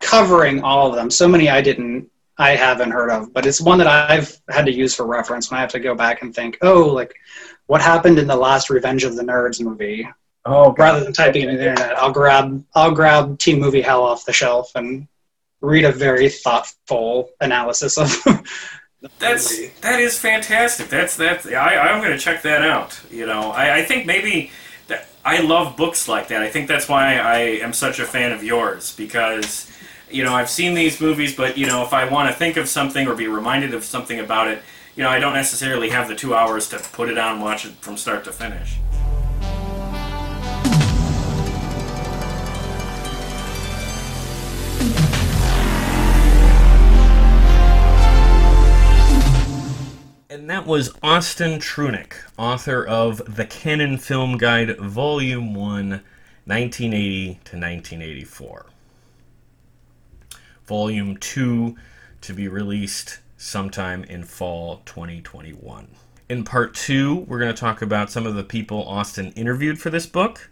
[0.00, 1.10] covering all of them.
[1.10, 4.72] So many I didn't I haven't heard of, but it's one that I've had to
[4.72, 7.14] use for reference when I have to go back and think, oh, like
[7.66, 10.08] what happened in the last Revenge of the Nerds movie?
[10.46, 14.02] Oh, rather than typing it in the internet, I'll grab I'll grab Teen Movie Hell
[14.02, 15.06] off the shelf and
[15.60, 18.16] read a very thoughtful analysis of.
[19.18, 20.88] That's that is fantastic.
[20.88, 23.00] That's that's I I'm gonna check that out.
[23.10, 24.50] You know, I, I think maybe
[24.88, 26.42] that I love books like that.
[26.42, 29.72] I think that's why I am such a fan of yours because
[30.10, 32.68] you know I've seen these movies, but you know if I want to think of
[32.68, 34.62] something or be reminded of something about it,
[34.96, 37.72] you know I don't necessarily have the two hours to put it on watch it
[37.80, 38.76] from start to finish.
[50.50, 58.66] That was Austin Trunick, author of The Cannon Film Guide, Volume 1, 1980 to 1984.
[60.66, 61.76] Volume 2
[62.22, 65.86] to be released sometime in fall 2021.
[66.28, 69.90] In part 2, we're going to talk about some of the people Austin interviewed for
[69.90, 70.50] this book.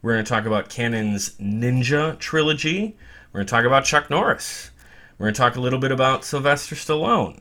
[0.00, 2.96] We're going to talk about Cannon's Ninja trilogy.
[3.32, 4.70] We're going to talk about Chuck Norris.
[5.18, 7.40] We're going to talk a little bit about Sylvester Stallone.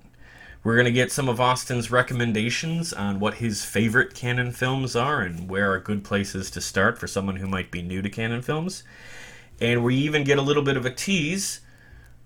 [0.62, 5.22] We're going to get some of Austin's recommendations on what his favorite Cannon films are
[5.22, 8.41] and where are good places to start for someone who might be new to Cannon
[8.41, 8.84] films.
[9.62, 11.62] And we even get a little bit of a tease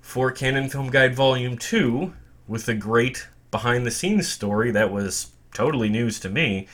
[0.02, 2.12] for Cannon Film Guide Volume 2
[2.48, 6.68] with a great behind the scenes story that was totally news to me.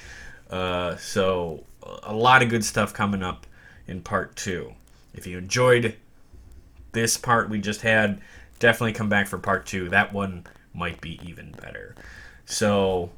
[0.49, 1.66] Uh, so,
[2.03, 3.45] a lot of good stuff coming up
[3.86, 4.74] in part 2.
[5.14, 5.95] If you enjoyed
[6.93, 8.22] this part we just had,
[8.60, 9.89] definitely come back for part 2.
[9.89, 11.95] That one might be even better.
[12.45, 13.11] So,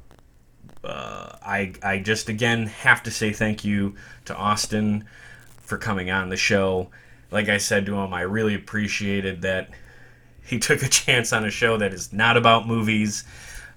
[0.84, 3.94] uh, I I just again have to say thank you
[4.24, 5.04] to Austin
[5.60, 6.90] for coming on the show.
[7.30, 9.70] Like I said to him, I really appreciated that
[10.44, 13.24] he took a chance on a show that is not about movies.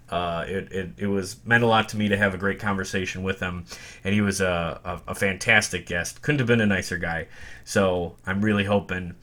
[0.10, 3.24] Uh, it, it, it was meant a lot to me to have a great conversation
[3.24, 3.66] with him,
[4.04, 6.22] and he was a, a, a fantastic guest.
[6.22, 7.28] Couldn't have been a nicer guy.
[7.64, 9.16] So I'm really hoping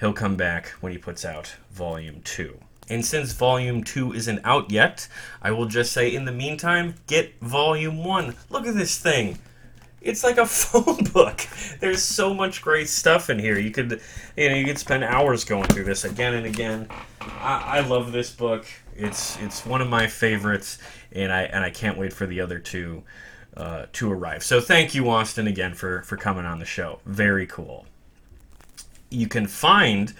[0.00, 2.58] he'll come back when he puts out Volume 2.
[2.88, 5.08] And since Volume 2 isn't out yet,
[5.40, 8.34] I will just say in the meantime, get Volume 1.
[8.50, 9.38] Look at this thing.
[10.00, 11.46] It's like a phone book.
[11.80, 13.58] There's so much great stuff in here.
[13.58, 14.00] You could,
[14.36, 16.88] you know, you could spend hours going through this again and again.
[17.20, 18.66] I, I love this book.
[18.96, 20.78] It's it's one of my favorites,
[21.10, 23.02] and I and I can't wait for the other two
[23.56, 24.44] uh, to arrive.
[24.44, 27.00] So thank you, Austin, again for for coming on the show.
[27.06, 27.86] Very cool
[29.14, 30.12] you can find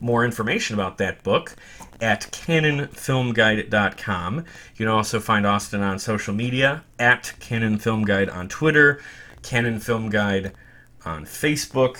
[0.00, 1.54] more information about that book
[2.00, 4.36] at cannonfilmguide.com.
[4.36, 4.44] You
[4.76, 9.00] can also find Austin on social media at Cannon Film Guide on Twitter,
[9.42, 10.52] Cannon Film Guide
[11.04, 11.98] on Facebook,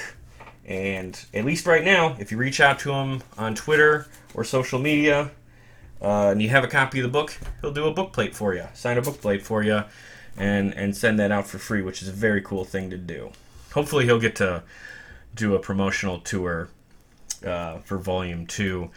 [0.67, 4.79] and at least right now, if you reach out to him on Twitter or social
[4.79, 5.31] media
[6.01, 8.55] uh, and you have a copy of the book, he'll do a book plate for
[8.55, 9.83] you, sign a book plate for you,
[10.37, 13.31] and, and send that out for free, which is a very cool thing to do.
[13.73, 14.63] Hopefully, he'll get to
[15.35, 16.69] do a promotional tour
[17.45, 18.91] uh, for volume two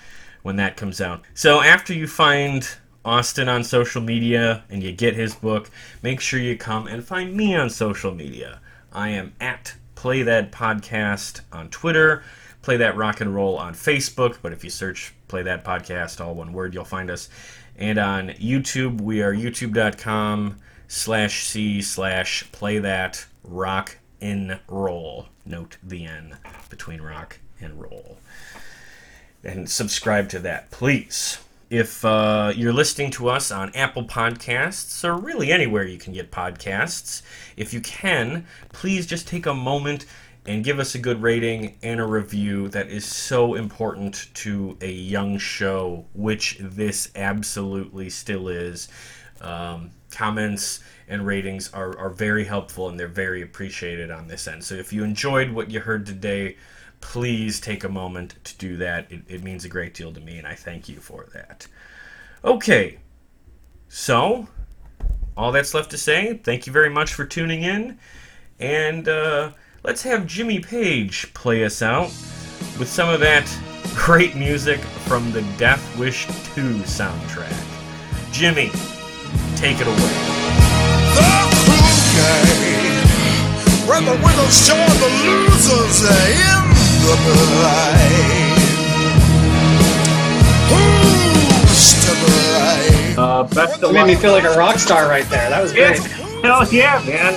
[0.43, 1.23] when that comes out.
[1.33, 2.67] So after you find
[3.03, 5.69] Austin on social media and you get his book,
[6.01, 8.59] make sure you come and find me on social media.
[8.91, 12.23] I am at Play That Podcast on Twitter,
[12.61, 16.35] Play That Rock and Roll on Facebook, but if you search Play That Podcast, all
[16.35, 17.29] one word, you'll find us.
[17.77, 20.57] And on YouTube, we are youtube.com
[20.87, 25.27] slash C slash Play That Rock and Roll.
[25.47, 26.37] Note the N
[26.69, 28.17] between rock and roll.
[29.43, 31.39] And subscribe to that, please.
[31.69, 36.31] If uh, you're listening to us on Apple Podcasts or really anywhere you can get
[36.31, 37.21] podcasts,
[37.57, 40.05] if you can, please just take a moment
[40.45, 42.69] and give us a good rating and a review.
[42.69, 48.87] That is so important to a young show, which this absolutely still is.
[49.41, 54.63] Um, comments and ratings are, are very helpful and they're very appreciated on this end.
[54.63, 56.57] So if you enjoyed what you heard today,
[57.01, 59.11] please take a moment to do that.
[59.11, 61.67] It, it means a great deal to me, and I thank you for that.
[62.43, 62.97] Okay,
[63.87, 64.47] so
[65.37, 67.99] all that's left to say, thank you very much for tuning in,
[68.59, 69.51] and uh,
[69.83, 72.07] let's have Jimmy Page play us out
[72.79, 73.47] with some of that
[73.93, 77.53] great music from the Death Wish 2 soundtrack.
[78.31, 78.71] Jimmy,
[79.57, 80.13] take it away.
[83.89, 86.61] Where the winners join the losers in
[87.01, 88.61] the blind.
[90.69, 93.17] Who's to blame?
[93.17, 95.49] Uh, best That made me feel like a rock star right there.
[95.49, 95.97] That was great.
[96.43, 97.33] Hell yeah, man.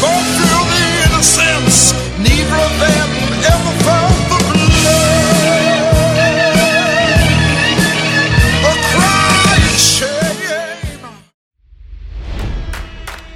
[0.00, 3.13] Go through the innocence, neither of